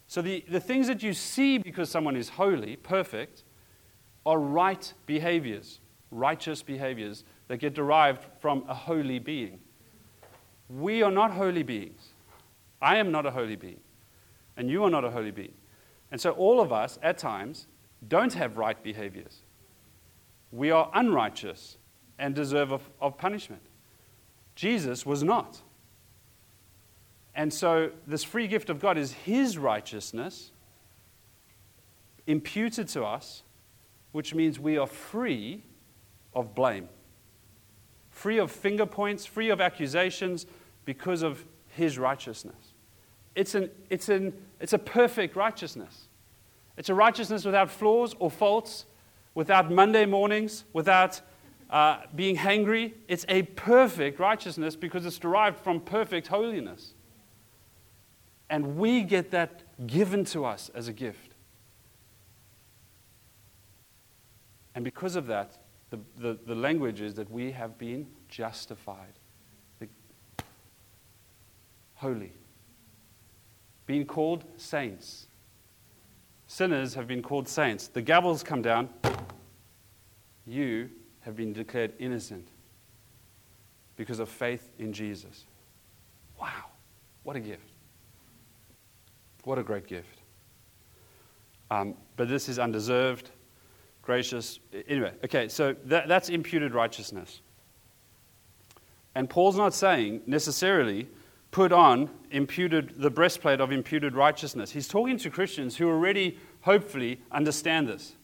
[0.08, 3.44] So the, the things that you see because someone is holy, perfect,
[4.24, 5.78] are right behaviors,
[6.10, 9.60] righteous behaviors that get derived from a holy being.
[10.68, 12.14] We are not holy beings.
[12.80, 13.80] I am not a holy being.
[14.56, 15.54] And you are not a holy being.
[16.10, 17.66] And so all of us, at times,
[18.06, 19.42] don't have right behaviors.
[20.52, 21.78] We are unrighteous
[22.18, 23.62] and deserve of, of punishment.
[24.54, 25.60] Jesus was not.
[27.34, 30.52] And so, this free gift of God is His righteousness
[32.26, 33.42] imputed to us,
[34.12, 35.62] which means we are free
[36.34, 36.88] of blame,
[38.08, 40.46] free of finger points, free of accusations
[40.86, 42.65] because of His righteousness.
[43.36, 46.08] It's, an, it's, an, it's a perfect righteousness.
[46.76, 48.86] It's a righteousness without flaws or faults,
[49.34, 51.20] without Monday mornings, without
[51.70, 52.94] uh, being hangry.
[53.08, 56.94] It's a perfect righteousness because it's derived from perfect holiness.
[58.48, 61.34] And we get that given to us as a gift.
[64.74, 65.58] And because of that,
[65.90, 69.18] the, the, the language is that we have been justified,
[69.78, 69.88] the,
[71.94, 72.32] holy,
[73.86, 75.28] being called saints.
[76.48, 77.88] Sinners have been called saints.
[77.88, 78.88] The gavels come down.
[80.46, 82.48] You have been declared innocent
[83.96, 85.44] because of faith in Jesus.
[86.40, 86.66] Wow,
[87.24, 87.72] what a gift.
[89.44, 90.20] What a great gift.
[91.70, 93.30] Um, but this is undeserved,
[94.02, 94.60] gracious.
[94.88, 97.40] Anyway, okay, so that, that's imputed righteousness.
[99.14, 101.08] And Paul's not saying necessarily
[101.50, 104.70] put on imputed the breastplate of imputed righteousness.
[104.70, 108.16] He's talking to Christians who already hopefully understand this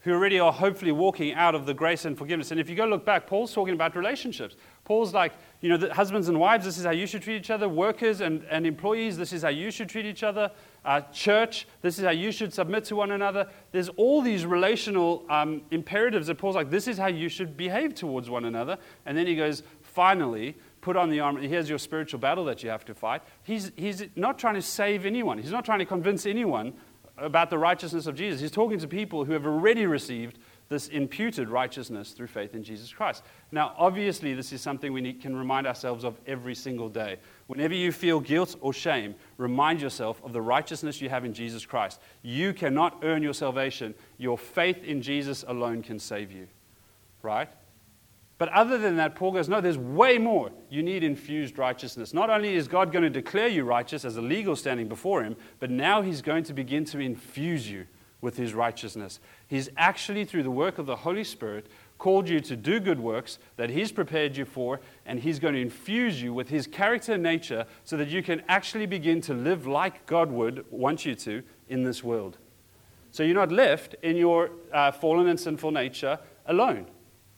[0.00, 2.52] who already are hopefully walking out of the grace and forgiveness.
[2.52, 4.54] And if you go look back, Paul's talking about relationships.
[4.84, 7.50] Paul's like, you know, the husbands and wives, this is how you should treat each
[7.50, 7.68] other.
[7.68, 10.52] Workers and, and employees, this is how you should treat each other.
[10.84, 13.48] Uh, church, this is how you should submit to one another.
[13.72, 17.94] There's all these relational um, imperatives that Paul's like, this is how you should behave
[17.94, 18.78] towards one another.
[19.04, 21.40] And then he goes, finally, put on the armor.
[21.40, 23.22] Here's your spiritual battle that you have to fight.
[23.42, 26.74] He's, he's not trying to save anyone, he's not trying to convince anyone
[27.16, 28.40] about the righteousness of Jesus.
[28.40, 30.38] He's talking to people who have already received
[30.68, 33.24] this imputed righteousness through faith in Jesus Christ.
[33.50, 37.16] Now, obviously, this is something we need, can remind ourselves of every single day.
[37.46, 41.64] Whenever you feel guilt or shame, remind yourself of the righteousness you have in Jesus
[41.64, 42.00] Christ.
[42.22, 46.46] You cannot earn your salvation, your faith in Jesus alone can save you.
[47.22, 47.48] Right?
[48.38, 50.50] But other than that, Paul goes, no, there's way more.
[50.70, 52.14] You need infused righteousness.
[52.14, 55.36] Not only is God going to declare you righteous as a legal standing before Him,
[55.58, 57.86] but now He's going to begin to infuse you
[58.20, 59.18] with His righteousness.
[59.48, 61.66] He's actually, through the work of the Holy Spirit,
[61.98, 65.60] called you to do good works that He's prepared you for, and He's going to
[65.60, 69.66] infuse you with His character and nature so that you can actually begin to live
[69.66, 72.38] like God would want you to in this world.
[73.10, 76.86] So you're not left in your uh, fallen and sinful nature alone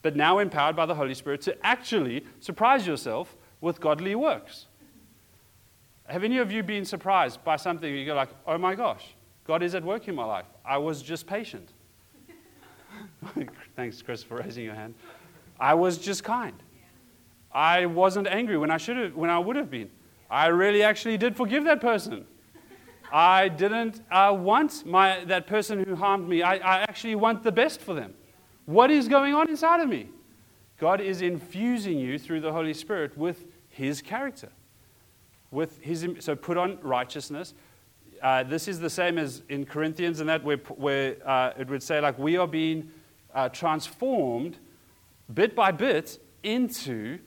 [0.01, 4.67] but now empowered by the Holy Spirit to actually surprise yourself with godly works.
[6.05, 9.63] Have any of you been surprised by something you go like, oh my gosh, God
[9.63, 10.45] is at work in my life.
[10.65, 11.69] I was just patient.
[13.75, 14.95] Thanks, Chris, for raising your hand.
[15.59, 16.55] I was just kind.
[17.53, 19.89] I wasn't angry when I should have, when I would have been.
[20.29, 22.25] I really actually did forgive that person.
[23.11, 26.41] I didn't uh, want my, that person who harmed me.
[26.41, 28.13] I, I actually want the best for them.
[28.71, 30.07] What is going on inside of me?
[30.79, 34.47] God is infusing you through the Holy Spirit with His character.
[35.51, 37.53] With his, so put on righteousness.
[38.21, 41.83] Uh, this is the same as in Corinthians, and that where, where uh, it would
[41.83, 42.89] say, like, we are being
[43.35, 44.57] uh, transformed
[45.33, 47.19] bit by bit into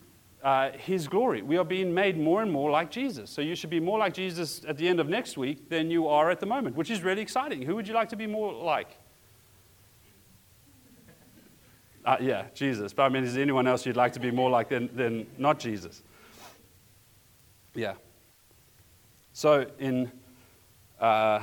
[0.42, 1.42] uh, His glory.
[1.42, 3.28] We are being made more and more like Jesus.
[3.28, 6.08] So you should be more like Jesus at the end of next week than you
[6.08, 7.60] are at the moment, which is really exciting.
[7.60, 8.96] Who would you like to be more like?
[12.04, 12.92] Uh, yeah, Jesus.
[12.92, 15.26] But I mean, is there anyone else you'd like to be more like than, than
[15.38, 16.02] not Jesus?
[17.74, 17.94] Yeah.
[19.32, 20.12] So in
[21.00, 21.42] uh,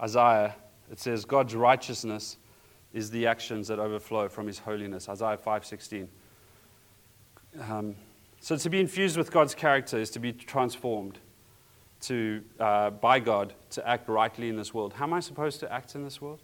[0.00, 0.54] Isaiah,
[0.90, 2.36] it says, God's righteousness
[2.92, 5.08] is the actions that overflow from his holiness.
[5.08, 6.08] Isaiah 5.16.
[7.68, 7.94] Um,
[8.40, 11.18] so to be infused with God's character is to be transformed
[12.02, 14.92] to, uh, by God to act rightly in this world.
[14.94, 16.42] How am I supposed to act in this world?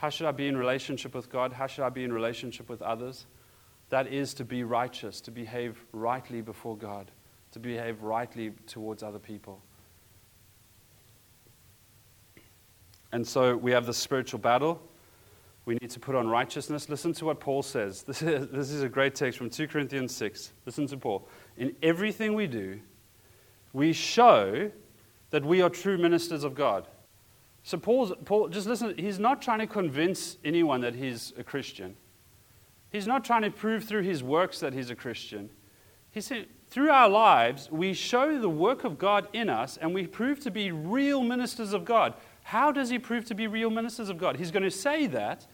[0.00, 1.52] How should I be in relationship with God?
[1.52, 3.26] How should I be in relationship with others?
[3.90, 7.10] That is to be righteous, to behave rightly before God,
[7.52, 9.60] to behave rightly towards other people.
[13.12, 14.80] And so we have the spiritual battle.
[15.66, 16.88] We need to put on righteousness.
[16.88, 18.02] Listen to what Paul says.
[18.06, 20.52] This is, this is a great text from 2 Corinthians 6.
[20.64, 21.28] Listen to Paul.
[21.58, 22.80] In everything we do,
[23.74, 24.70] we show
[25.28, 26.86] that we are true ministers of God.
[27.62, 31.96] So, Paul's, Paul, just listen, he's not trying to convince anyone that he's a Christian.
[32.90, 35.50] He's not trying to prove through his works that he's a Christian.
[36.10, 40.06] He said, through our lives, we show the work of God in us and we
[40.06, 42.14] prove to be real ministers of God.
[42.44, 44.36] How does he prove to be real ministers of God?
[44.36, 45.46] He's going to say that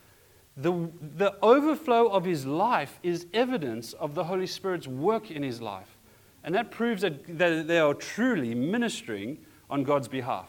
[0.56, 5.60] the, the overflow of his life is evidence of the Holy Spirit's work in his
[5.60, 5.98] life.
[6.42, 9.38] And that proves that, that they are truly ministering
[9.68, 10.48] on God's behalf.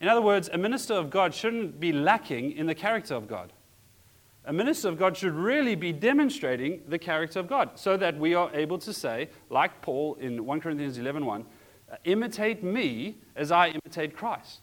[0.00, 3.52] In other words, a minister of God shouldn't be lacking in the character of God.
[4.44, 8.34] A minister of God should really be demonstrating the character of God so that we
[8.34, 11.44] are able to say, like Paul in 1 Corinthians 11 1,
[11.90, 14.60] uh, imitate me as I imitate Christ.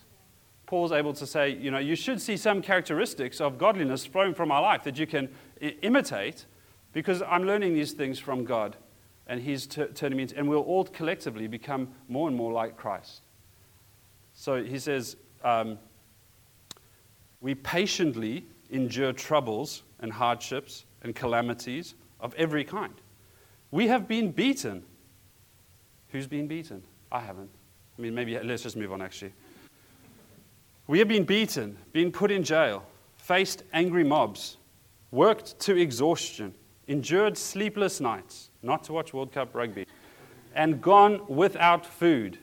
[0.66, 4.50] Paul's able to say, you know, you should see some characteristics of godliness flowing from
[4.50, 5.30] my life that you can
[5.62, 6.46] I- imitate
[6.94, 8.78] because I'm learning these things from God
[9.28, 12.78] and He's t- turning me into, and we'll all collectively become more and more like
[12.78, 13.22] Christ.
[14.34, 15.78] So he says, um,
[17.42, 22.94] we patiently endure troubles and hardships and calamities of every kind.
[23.72, 24.84] We have been beaten.
[26.10, 26.84] Who's been beaten?
[27.12, 27.50] I haven't.
[27.98, 29.34] I mean, maybe let's just move on actually.
[30.88, 34.58] We have been beaten, been put in jail, faced angry mobs,
[35.12, 36.54] worked to exhaustion,
[36.88, 39.86] endured sleepless nights, not to watch World Cup rugby,
[40.56, 42.38] and gone without food.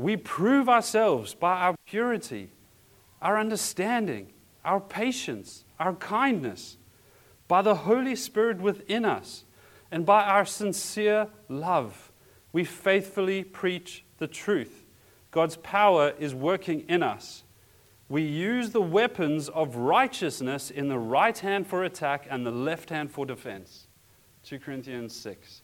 [0.00, 2.52] We prove ourselves by our purity,
[3.20, 4.32] our understanding,
[4.64, 6.78] our patience, our kindness,
[7.48, 9.44] by the Holy Spirit within us,
[9.90, 12.12] and by our sincere love.
[12.50, 14.86] We faithfully preach the truth.
[15.32, 17.44] God's power is working in us.
[18.08, 22.88] We use the weapons of righteousness in the right hand for attack and the left
[22.88, 23.86] hand for defense.
[24.44, 25.60] 2 Corinthians 6.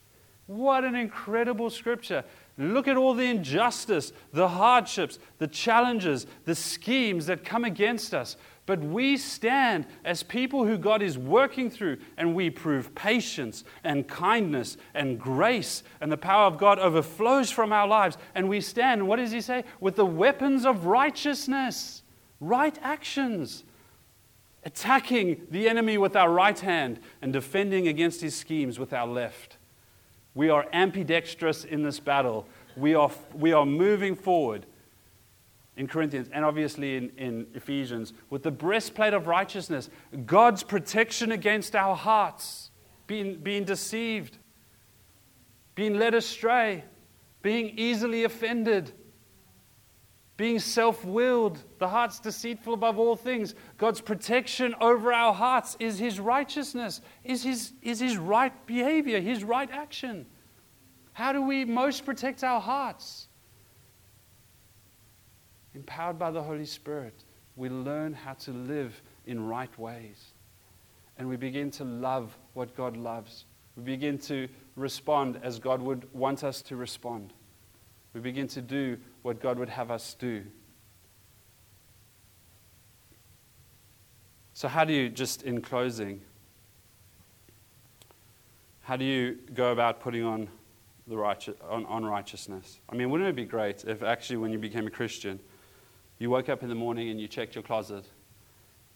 [0.46, 2.22] What an incredible scripture.
[2.58, 8.36] Look at all the injustice, the hardships, the challenges, the schemes that come against us.
[8.64, 14.08] But we stand as people who God is working through, and we prove patience and
[14.08, 18.16] kindness and grace, and the power of God overflows from our lives.
[18.34, 19.64] And we stand, what does he say?
[19.78, 22.02] With the weapons of righteousness,
[22.40, 23.64] right actions,
[24.64, 29.58] attacking the enemy with our right hand and defending against his schemes with our left.
[30.36, 32.46] We are ambidextrous in this battle.
[32.76, 34.66] We are, we are moving forward
[35.78, 39.88] in Corinthians and obviously in, in Ephesians with the breastplate of righteousness,
[40.26, 42.70] God's protection against our hearts,
[43.06, 44.36] being, being deceived,
[45.74, 46.84] being led astray,
[47.40, 48.92] being easily offended,
[50.36, 51.62] being self willed.
[51.78, 53.54] The heart's deceitful above all things.
[53.78, 59.44] God's protection over our hearts is His righteousness, is His, is his right behavior, His
[59.44, 60.26] right action.
[61.12, 63.28] How do we most protect our hearts?
[65.74, 70.32] Empowered by the Holy Spirit, we learn how to live in right ways.
[71.18, 73.46] And we begin to love what God loves.
[73.76, 77.32] We begin to respond as God would want us to respond.
[78.16, 80.42] We begin to do what God would have us do.
[84.54, 86.22] So, how do you, just in closing,
[88.80, 90.48] how do you go about putting on,
[91.06, 92.80] the righteous, on, on righteousness?
[92.88, 95.38] I mean, wouldn't it be great if actually, when you became a Christian,
[96.18, 98.06] you woke up in the morning and you checked your closet,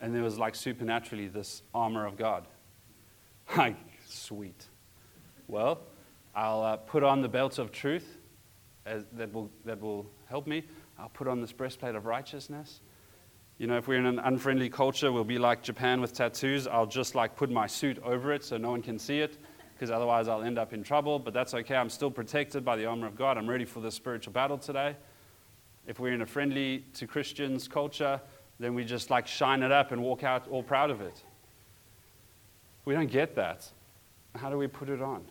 [0.00, 2.46] and there was like supernaturally this armor of God?
[3.54, 4.64] Like, sweet.
[5.46, 5.82] Well,
[6.34, 8.16] I'll uh, put on the belt of truth
[8.90, 10.64] as, that, will, that will help me.
[10.98, 12.80] I'll put on this breastplate of righteousness.
[13.58, 16.66] You know, if we're in an unfriendly culture, we'll be like Japan with tattoos.
[16.66, 19.38] I'll just like put my suit over it so no one can see it,
[19.74, 21.18] because otherwise I'll end up in trouble.
[21.18, 21.76] But that's okay.
[21.76, 23.38] I'm still protected by the armor of God.
[23.38, 24.96] I'm ready for the spiritual battle today.
[25.86, 28.20] If we're in a friendly to Christians culture,
[28.58, 31.22] then we just like shine it up and walk out all proud of it.
[32.84, 33.68] We don't get that.
[34.36, 35.24] How do we put it on?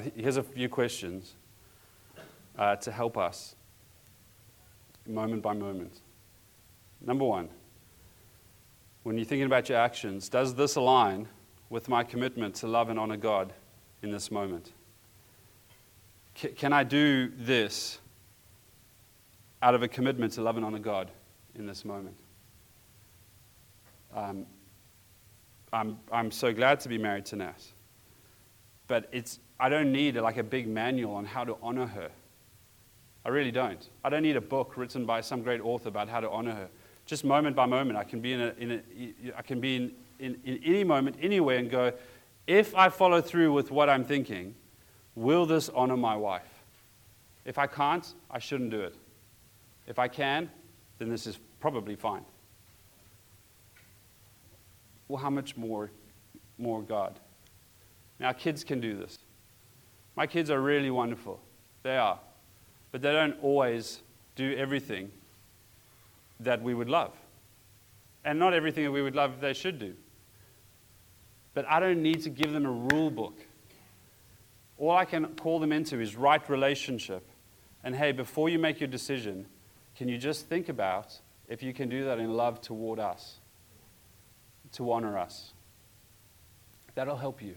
[0.00, 1.34] Here's a few questions
[2.58, 3.56] uh, to help us
[5.06, 6.00] moment by moment.
[7.00, 7.48] Number one,
[9.02, 11.28] when you're thinking about your actions, does this align
[11.68, 13.52] with my commitment to love and honor God
[14.02, 14.72] in this moment?
[16.36, 17.98] C- can I do this
[19.64, 21.10] out of a commitment to love and honor God
[21.54, 22.18] in this moment.
[24.14, 24.44] Um,
[25.72, 27.72] I'm, I'm so glad to be married to Nas.
[28.88, 32.10] But it's, I don't need like a big manual on how to honor her.
[33.24, 33.88] I really don't.
[34.02, 36.68] I don't need a book written by some great author about how to honor her.
[37.06, 39.92] Just moment by moment, I can be in, a, in a, I can be in,
[40.18, 41.92] in, in any moment, anywhere, and go,
[42.46, 44.54] if I follow through with what I'm thinking,
[45.14, 46.42] will this honor my wife?
[47.44, 48.94] If I can't, I shouldn't do it.
[49.86, 50.50] If I can,
[50.98, 52.24] then this is probably fine.
[55.08, 55.90] Well, how much more,
[56.58, 57.20] more God?
[58.18, 59.18] Now, kids can do this.
[60.16, 61.40] My kids are really wonderful.
[61.82, 62.18] They are.
[62.92, 64.00] But they don't always
[64.36, 65.10] do everything
[66.40, 67.12] that we would love.
[68.24, 69.94] And not everything that we would love they should do.
[71.52, 73.38] But I don't need to give them a rule book.
[74.78, 77.28] All I can call them into is right relationship.
[77.84, 79.46] And hey, before you make your decision,
[79.96, 83.38] can you just think about if you can do that in love toward us,
[84.72, 85.52] to honor us?
[86.94, 87.56] That'll help you.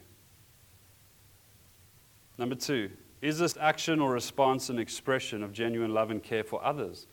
[2.38, 6.64] Number two, is this action or response an expression of genuine love and care for
[6.64, 7.08] others?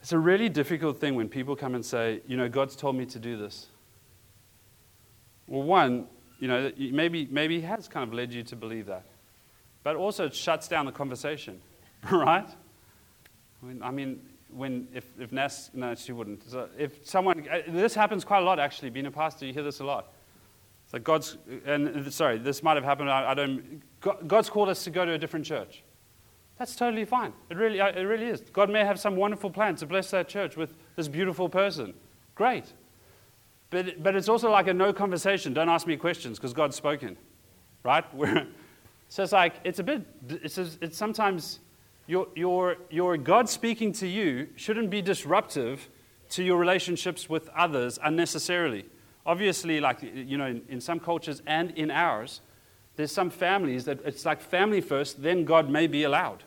[0.00, 3.04] It's a really difficult thing when people come and say, you know, God's told me
[3.06, 3.66] to do this.
[5.48, 6.06] Well, one,
[6.38, 9.04] you know, maybe, maybe He has kind of led you to believe that.
[9.82, 11.60] But also, it shuts down the conversation,
[12.10, 12.48] right?
[13.60, 16.48] I mean, I mean when, if, if Ness, no, she wouldn't.
[16.48, 19.62] So if someone, uh, this happens quite a lot actually, being a pastor, you hear
[19.62, 20.12] this a lot.
[20.90, 21.36] So God's,
[21.66, 23.10] and sorry, this might have happened.
[23.10, 23.82] I, don't.
[24.26, 25.82] God's called us to go to a different church.
[26.58, 27.32] That's totally fine.
[27.50, 28.40] It really, it really is.
[28.40, 31.94] God may have some wonderful plan to bless that church with this beautiful person.
[32.34, 32.72] Great.
[33.70, 35.52] But, but it's also like a no conversation.
[35.52, 37.16] Don't ask me questions because God's spoken.
[37.84, 38.04] Right?
[39.08, 41.60] so it's like, it's a bit, it's, it's sometimes
[42.06, 45.88] your, your, your God speaking to you shouldn't be disruptive
[46.30, 48.86] to your relationships with others unnecessarily
[49.28, 52.40] obviously, like, you know, in, in some cultures and in ours,
[52.96, 56.42] there's some families that it's like family first, then God may be allowed.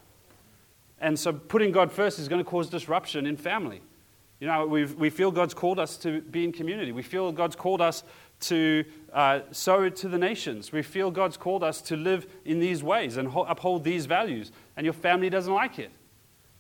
[0.99, 3.81] And so putting God first is going to cause disruption in family.
[4.39, 6.91] You know, we we feel God's called us to be in community.
[6.91, 8.03] We feel God's called us
[8.41, 10.71] to uh, sow to the nations.
[10.71, 14.51] We feel God's called us to live in these ways and ho- uphold these values.
[14.75, 15.91] And your family doesn't like it.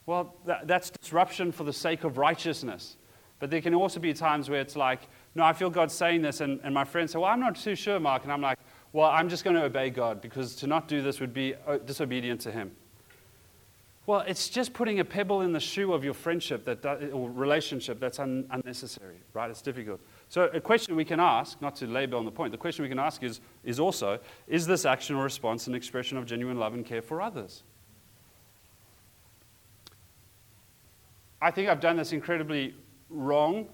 [0.05, 2.97] Well, that, that's disruption for the sake of righteousness.
[3.39, 5.01] But there can also be times where it's like,
[5.33, 7.75] no, I feel God saying this, and, and my friend said, well, I'm not too
[7.75, 8.23] sure, Mark.
[8.23, 8.59] And I'm like,
[8.91, 11.77] well, I'm just going to obey God because to not do this would be uh,
[11.77, 12.71] disobedient to Him.
[14.07, 17.99] Well, it's just putting a pebble in the shoe of your friendship that, or relationship
[17.99, 19.49] that's un, unnecessary, right?
[19.49, 20.01] It's difficult.
[20.27, 22.89] So, a question we can ask, not to labor on the point, the question we
[22.89, 26.73] can ask is, is also is this action or response an expression of genuine love
[26.73, 27.63] and care for others?
[31.41, 32.75] I think I've done this incredibly
[33.09, 33.67] wrong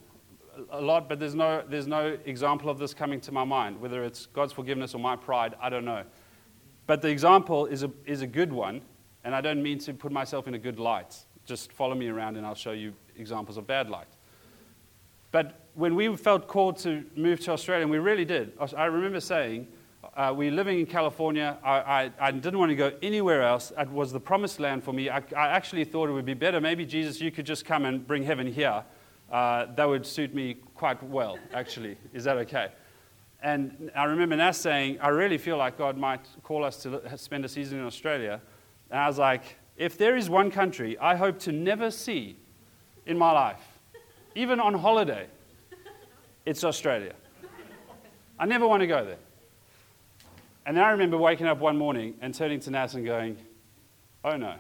[0.72, 3.80] a lot, but there's no, there's no example of this coming to my mind.
[3.80, 6.04] Whether it's God's forgiveness or my pride, I don't know.
[6.86, 8.82] But the example is a, is a good one,
[9.24, 11.16] and I don't mean to put myself in a good light.
[11.46, 14.08] Just follow me around and I'll show you examples of bad light.
[15.32, 19.20] But when we felt called to move to Australia, and we really did, I remember
[19.20, 19.68] saying,
[20.16, 21.58] uh, we are living in California.
[21.64, 23.72] I, I, I, didn't want to go anywhere else.
[23.78, 25.10] It was the promised land for me.
[25.10, 26.62] I, I actually thought it would be better.
[26.62, 28.84] Maybe, Jesus, you could just come and bring heaven here
[29.32, 31.98] uh, that would suit me quite well, actually.
[32.14, 32.70] Is that okay?
[33.42, 37.46] And I remember Nas saying, I really feel like God might call us to spend
[37.46, 38.42] a season in Australia.
[38.90, 42.38] And I was like, if there is one country I hope to never see
[43.06, 43.62] in my life,
[44.36, 45.28] even on holiday,
[46.46, 47.14] it's Australia.
[48.40, 49.18] I never want to go there.
[50.66, 53.38] And I remember waking up one morning and turning to Nas and going,
[54.24, 54.56] oh no.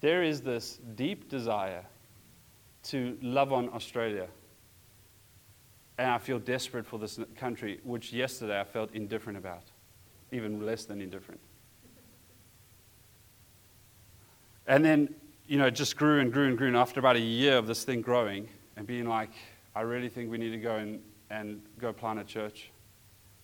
[0.00, 1.84] There is this deep desire
[2.84, 4.26] to love on Australia.
[5.98, 9.64] And I feel desperate for this country, which yesterday I felt indifferent about,
[10.32, 11.40] even less than indifferent.
[14.66, 15.14] And then,
[15.46, 16.68] you know, it just grew and grew and grew.
[16.68, 19.32] And after about a year of this thing growing and being like,
[19.74, 22.70] I really think we need to go and, and go plant a church,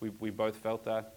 [0.00, 1.14] we, we both felt that.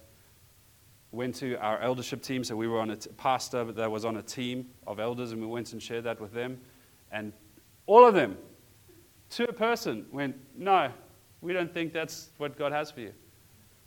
[1.12, 4.16] Went to our eldership team, so we were on a t- pastor that was on
[4.16, 6.60] a team of elders, and we went and shared that with them.
[7.10, 7.32] And
[7.90, 8.38] all of them,
[9.30, 10.92] to a person, went, No,
[11.40, 13.12] we don't think that's what God has for you.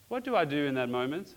[0.10, 1.36] What do I do in that moment?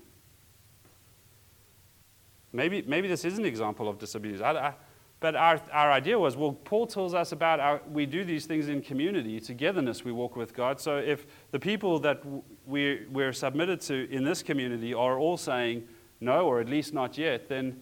[2.52, 4.42] Maybe, maybe this is an example of disobedience.
[4.42, 4.74] I, I,
[5.20, 8.68] but our, our idea was well, Paul tells us about our, we do these things
[8.68, 10.80] in community, togetherness, we walk with God.
[10.80, 12.20] So if the people that
[12.66, 15.86] we, we're submitted to in this community are all saying
[16.20, 17.80] no, or at least not yet, then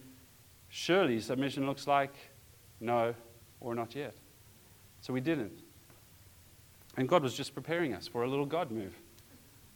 [0.68, 2.14] surely submission looks like
[2.80, 3.14] no,
[3.60, 4.14] or not yet.
[5.04, 5.60] So we didn't.
[6.96, 8.94] And God was just preparing us for a little God move.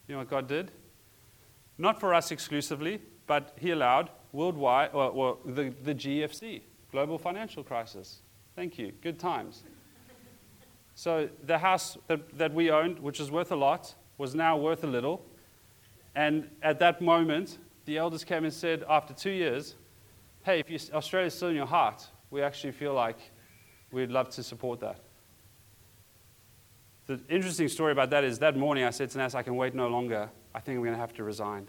[0.06, 0.70] You know what God did?
[1.76, 8.22] Not for us exclusively, but He allowed worldwide, or, the, the GFC, global financial crisis.
[8.56, 8.92] Thank you.
[9.02, 9.64] Good times.
[10.94, 14.82] So the house that, that we owned, which was worth a lot, was now worth
[14.82, 15.26] a little.
[16.14, 19.74] And at that moment, the elders came and said, after two years,
[20.42, 23.18] hey, if you, Australia's still in your heart, we actually feel like
[23.92, 25.00] we'd love to support that.
[27.08, 29.74] The interesting story about that is that morning I said to Nas, I can wait
[29.74, 30.28] no longer.
[30.54, 31.66] I think I'm going to have to resign.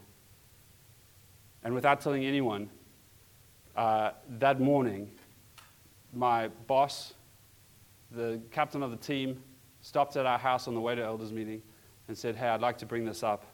[1.63, 2.69] And without telling anyone,
[3.73, 5.09] uh, that morning,
[6.13, 7.13] my boss,
[8.11, 9.41] the captain of the team,
[9.81, 11.61] stopped at our house on the way to elders meeting
[12.09, 13.45] and said, Hey, I'd like to bring this up,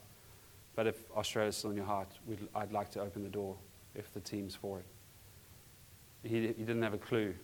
[0.75, 2.07] but if Australia's still in your heart,
[2.55, 3.55] I'd like to open the door
[3.93, 4.86] if the team's for it.
[6.23, 7.36] He, he didn't have a clue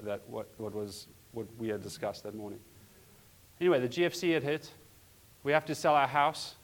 [0.00, 2.60] that what, what was what we had discussed that morning.
[3.60, 4.70] Anyway, the GFC had hit.
[5.42, 6.54] We have to sell our house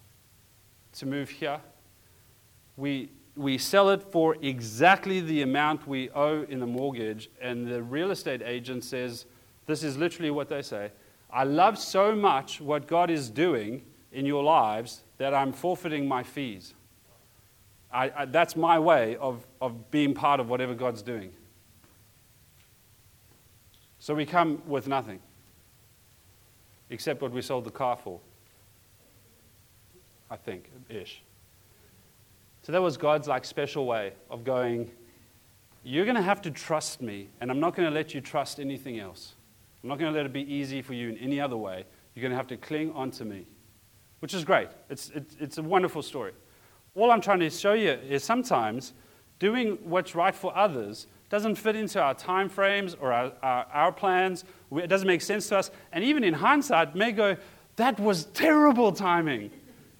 [0.94, 1.60] to move here.
[2.76, 7.82] We, we sell it for exactly the amount we owe in the mortgage, and the
[7.82, 9.26] real estate agent says,
[9.66, 10.90] This is literally what they say.
[11.30, 13.82] I love so much what God is doing
[14.12, 16.74] in your lives that I'm forfeiting my fees.
[17.92, 21.32] I, I, that's my way of, of being part of whatever God's doing.
[23.98, 25.20] So we come with nothing
[26.90, 28.20] except what we sold the car for.
[30.30, 31.22] I think, ish.
[32.62, 34.90] So that was God's like special way of going,
[35.82, 38.58] you're going to have to trust me, and I'm not going to let you trust
[38.58, 39.34] anything else.
[39.82, 41.84] I'm not going to let it be easy for you in any other way.
[42.14, 43.46] You're going to have to cling onto me,
[44.20, 44.68] which is great.
[44.88, 46.32] It's, it's, it's a wonderful story.
[46.94, 48.94] All I'm trying to show you is sometimes
[49.38, 53.92] doing what's right for others doesn't fit into our time frames or our, our, our
[53.92, 54.44] plans.
[54.70, 55.72] It doesn't make sense to us.
[55.92, 57.36] And even in hindsight, may go,
[57.74, 59.50] that was terrible timing.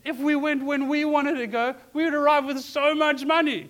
[0.05, 3.69] If we went when we wanted to go, we would arrive with so much money.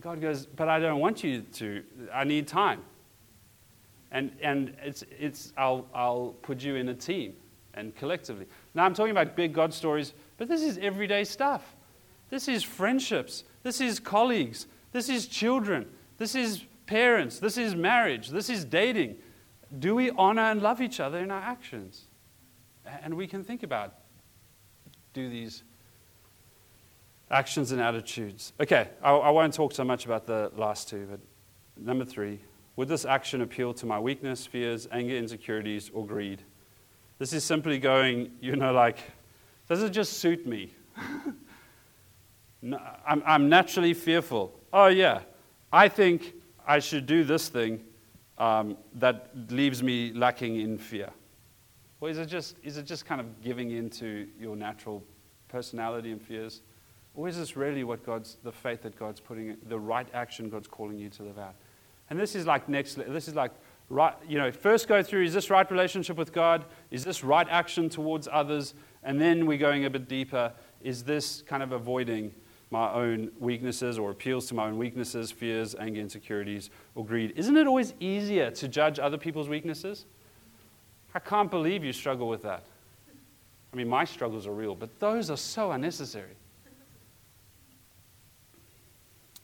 [0.00, 1.84] God goes, but I don't want you to.
[2.14, 2.80] I need time.
[4.12, 7.34] And, and it's, it's, I'll, I'll put you in a team
[7.74, 8.46] and collectively.
[8.74, 11.76] Now, I'm talking about big God stories, but this is everyday stuff.
[12.30, 13.44] This is friendships.
[13.64, 14.66] This is colleagues.
[14.96, 15.84] This is children.
[16.16, 17.38] This is parents.
[17.38, 18.30] This is marriage.
[18.30, 19.16] This is dating.
[19.78, 22.06] Do we honor and love each other in our actions?
[23.02, 23.92] And we can think about
[25.12, 25.64] do these
[27.30, 28.54] actions and attitudes.
[28.58, 31.20] Okay, I, I won't talk so much about the last two, but
[31.76, 32.40] number three
[32.76, 36.40] would this action appeal to my weakness, fears, anger, insecurities, or greed?
[37.18, 38.96] This is simply going, you know, like,
[39.68, 40.72] does it just suit me?
[42.62, 45.20] no, I'm, I'm naturally fearful oh, yeah,
[45.72, 46.34] I think
[46.66, 47.84] I should do this thing
[48.38, 51.10] um, that leaves me lacking in fear?
[52.00, 55.02] Or is it, just, is it just kind of giving into your natural
[55.48, 56.62] personality and fears?
[57.14, 60.68] Or is this really what God's, the faith that God's putting, the right action God's
[60.68, 61.54] calling you to live out?
[62.10, 63.52] And this is like next, this is like,
[63.88, 66.66] right, you know, first go through, is this right relationship with God?
[66.90, 68.74] Is this right action towards others?
[69.02, 70.52] And then we're going a bit deeper.
[70.82, 72.34] Is this kind of avoiding
[72.70, 77.32] my own weaknesses or appeals to my own weaknesses, fears, anger, insecurities, or greed.
[77.36, 80.04] Isn't it always easier to judge other people's weaknesses?
[81.14, 82.64] I can't believe you struggle with that.
[83.72, 86.34] I mean, my struggles are real, but those are so unnecessary.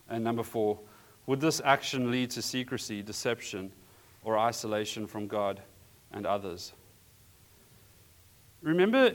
[0.09, 0.79] And number four,
[1.27, 3.73] would this action lead to secrecy, deception,
[4.25, 5.61] or isolation from God
[6.13, 6.73] and others?
[8.63, 9.15] Remember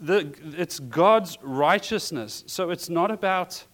[0.00, 2.44] the, it's God's righteousness.
[2.46, 3.64] So it's not about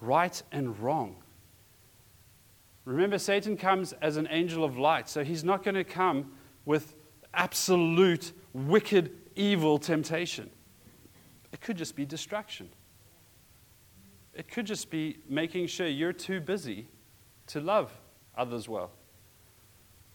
[0.00, 1.16] right and wrong.
[2.84, 6.32] Remember, Satan comes as an angel of light, so he's not going to come
[6.64, 6.94] with
[7.34, 10.50] absolute, wicked, evil temptation.
[11.52, 12.68] It could just be distraction.
[14.34, 16.88] It could just be making sure you're too busy
[17.48, 17.92] to love
[18.36, 18.90] others well.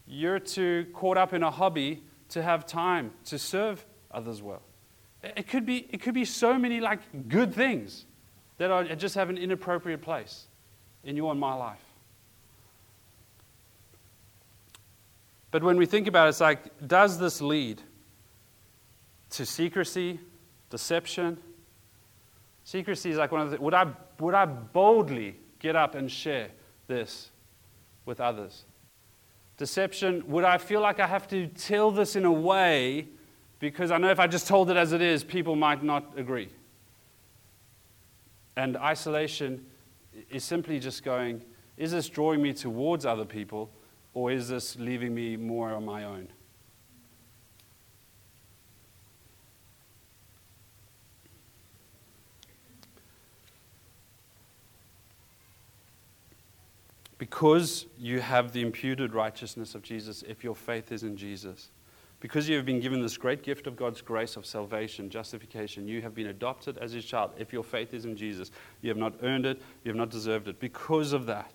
[0.06, 4.62] You're too caught up in a hobby to have time to serve others well.
[5.22, 8.04] It could be, it could be so many like good things
[8.58, 10.46] that are, just have an inappropriate place
[11.04, 11.82] in your and my life.
[15.50, 17.80] But when we think about it, it's like, does this lead
[19.30, 20.20] to secrecy,
[20.70, 21.38] deception?
[22.64, 23.86] Secrecy is like one of the, would I,
[24.18, 26.48] would I boldly get up and share
[26.88, 27.30] this
[28.04, 28.64] with others?
[29.56, 33.08] Deception, would I feel like I have to tell this in a way
[33.58, 36.48] because I know if I just told it as it is, people might not agree.
[38.56, 39.64] And isolation
[40.30, 41.42] is simply just going,
[41.76, 43.70] Is this drawing me towards other people,
[44.14, 46.28] or is this leaving me more on my own?
[57.18, 61.70] Because you have the imputed righteousness of Jesus, if your faith is in Jesus,
[62.20, 66.00] because you have been given this great gift of God's grace of salvation, justification, you
[66.00, 67.32] have been adopted as his child.
[67.38, 68.50] If your faith is in Jesus,
[68.80, 70.58] you have not earned it, you have not deserved it.
[70.58, 71.52] Because of that,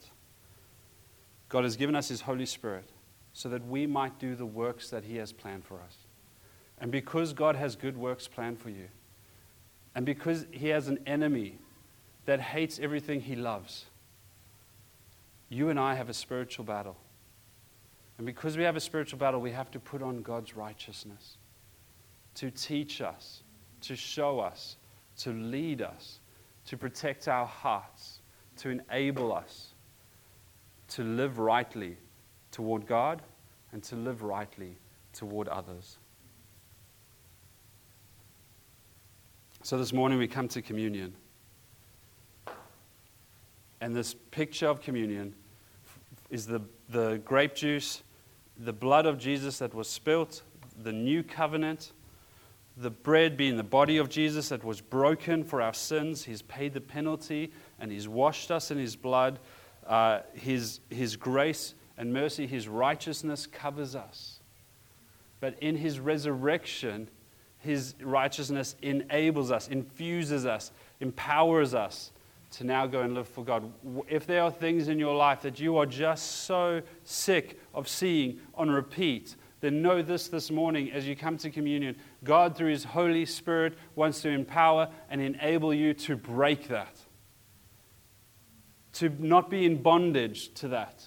[1.50, 2.90] God has given us his Holy Spirit
[3.34, 5.98] so that we might do the works that he has planned for us.
[6.80, 8.88] And because God has good works planned for you,
[9.96, 11.60] and because he has an enemy
[12.26, 13.86] that hates everything he loves,
[15.50, 16.98] you and I have a spiritual battle.
[18.22, 21.38] And because we have a spiritual battle, we have to put on God's righteousness
[22.36, 23.42] to teach us,
[23.82, 24.76] to show us,
[25.22, 26.20] to lead us,
[26.68, 28.20] to protect our hearts,
[28.58, 29.74] to enable us
[30.90, 31.98] to live rightly
[32.52, 33.24] toward God
[33.72, 34.78] and to live rightly
[35.14, 35.98] toward others.
[39.64, 41.16] So this morning we come to communion.
[43.82, 45.34] And this picture of communion
[46.30, 48.04] is the, the grape juice,
[48.64, 50.44] the blood of Jesus that was spilt,
[50.82, 51.94] the new covenant,
[52.78, 56.24] the bread being the body of Jesus that was broken for our sins.
[56.24, 59.40] He's paid the penalty and He's washed us in His blood.
[59.86, 64.40] Uh, his, his grace and mercy, His righteousness covers us.
[65.40, 67.10] But in His resurrection,
[67.58, 72.12] His righteousness enables us, infuses us, empowers us
[72.52, 73.72] to now go and live for God.
[74.08, 78.40] If there are things in your life that you are just so sick of seeing
[78.54, 81.96] on repeat, then know this this morning as you come to communion.
[82.24, 87.00] God, through His Holy Spirit, wants to empower and enable you to break that,
[88.94, 91.06] to not be in bondage to that,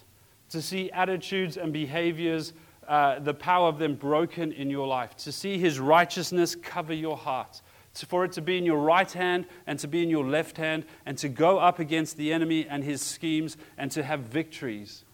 [0.49, 2.55] to see attitudes and behaviors,
[2.89, 7.17] uh, the power of them broken in your life, to see His righteousness cover your
[7.17, 7.61] heart
[7.95, 10.85] for it to be in your right hand and to be in your left hand,
[11.07, 15.05] and to go up against the enemy and his schemes and to have victories.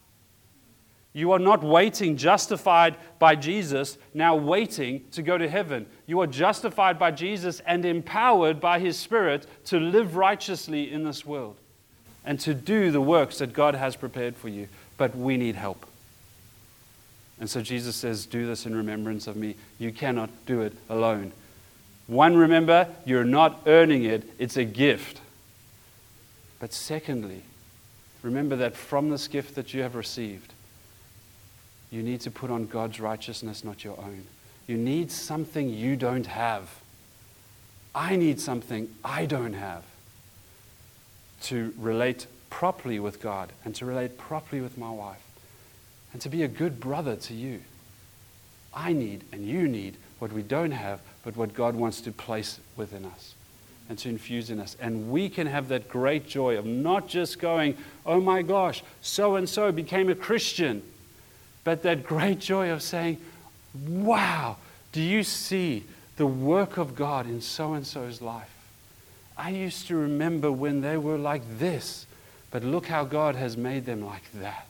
[1.13, 5.87] You are not waiting, justified by Jesus, now waiting to go to heaven.
[6.07, 11.27] You are justified by Jesus and empowered by his Spirit to live righteously in this
[11.27, 11.57] world
[12.25, 14.69] and to do the works that God has prepared for you.
[14.97, 15.85] But we need help.
[17.41, 19.57] And so Jesus says, Do this in remembrance of me.
[19.79, 21.33] You cannot do it alone.
[22.11, 25.21] One, remember, you're not earning it, it's a gift.
[26.59, 27.45] But secondly,
[28.21, 30.53] remember that from this gift that you have received,
[31.93, 34.25] you need to put on God's righteousness, not your own.
[34.67, 36.69] You need something you don't have.
[37.95, 39.85] I need something I don't have
[41.43, 45.23] to relate properly with God and to relate properly with my wife
[46.13, 47.61] and to be a good brother to you.
[48.75, 52.61] I need and you need what we don't have, but what God wants to place
[52.77, 53.35] within us
[53.89, 54.77] and to infuse in us.
[54.81, 59.35] And we can have that great joy of not just going, oh my gosh, so
[59.35, 60.83] and so became a Christian,
[61.65, 63.19] but that great joy of saying,
[63.89, 64.57] wow,
[64.93, 65.85] do you see
[66.17, 68.49] the work of God in so and so's life?
[69.37, 72.07] I used to remember when they were like this,
[72.51, 74.67] but look how God has made them like that.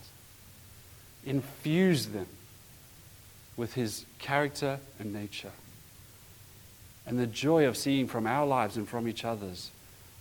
[1.24, 2.26] Infuse them
[3.61, 5.52] with his character and nature.
[7.06, 9.70] And the joy of seeing from our lives and from each other's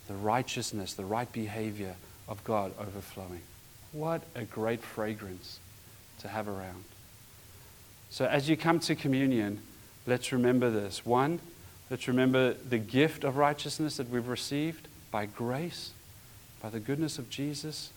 [0.10, 1.96] the righteousness, the right behavior
[2.28, 3.40] of God overflowing.
[3.94, 5.60] What a great fragrance
[6.20, 6.84] to have around.
[8.10, 9.62] So, as you come to communion,
[10.06, 11.06] let's remember this.
[11.06, 11.40] One,
[11.90, 15.92] let's remember the gift of righteousness that we've received by grace,
[16.62, 17.92] by the goodness of Jesus.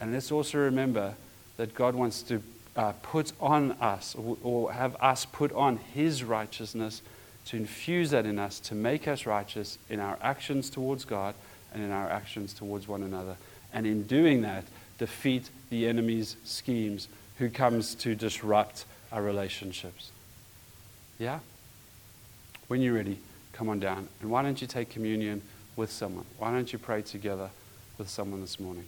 [0.00, 1.14] And let's also remember
[1.58, 2.42] that God wants to
[2.76, 7.02] uh, put on us or have us put on his righteousness
[7.46, 11.34] to infuse that in us to make us righteous in our actions towards God
[11.72, 13.36] and in our actions towards one another.
[13.72, 14.64] And in doing that,
[14.98, 17.08] defeat the enemy's schemes
[17.38, 20.10] who comes to disrupt our relationships.
[21.18, 21.40] Yeah?
[22.68, 23.18] When you're ready,
[23.52, 24.08] come on down.
[24.20, 25.42] And why don't you take communion
[25.76, 26.24] with someone?
[26.38, 27.50] Why don't you pray together
[27.98, 28.86] with someone this morning?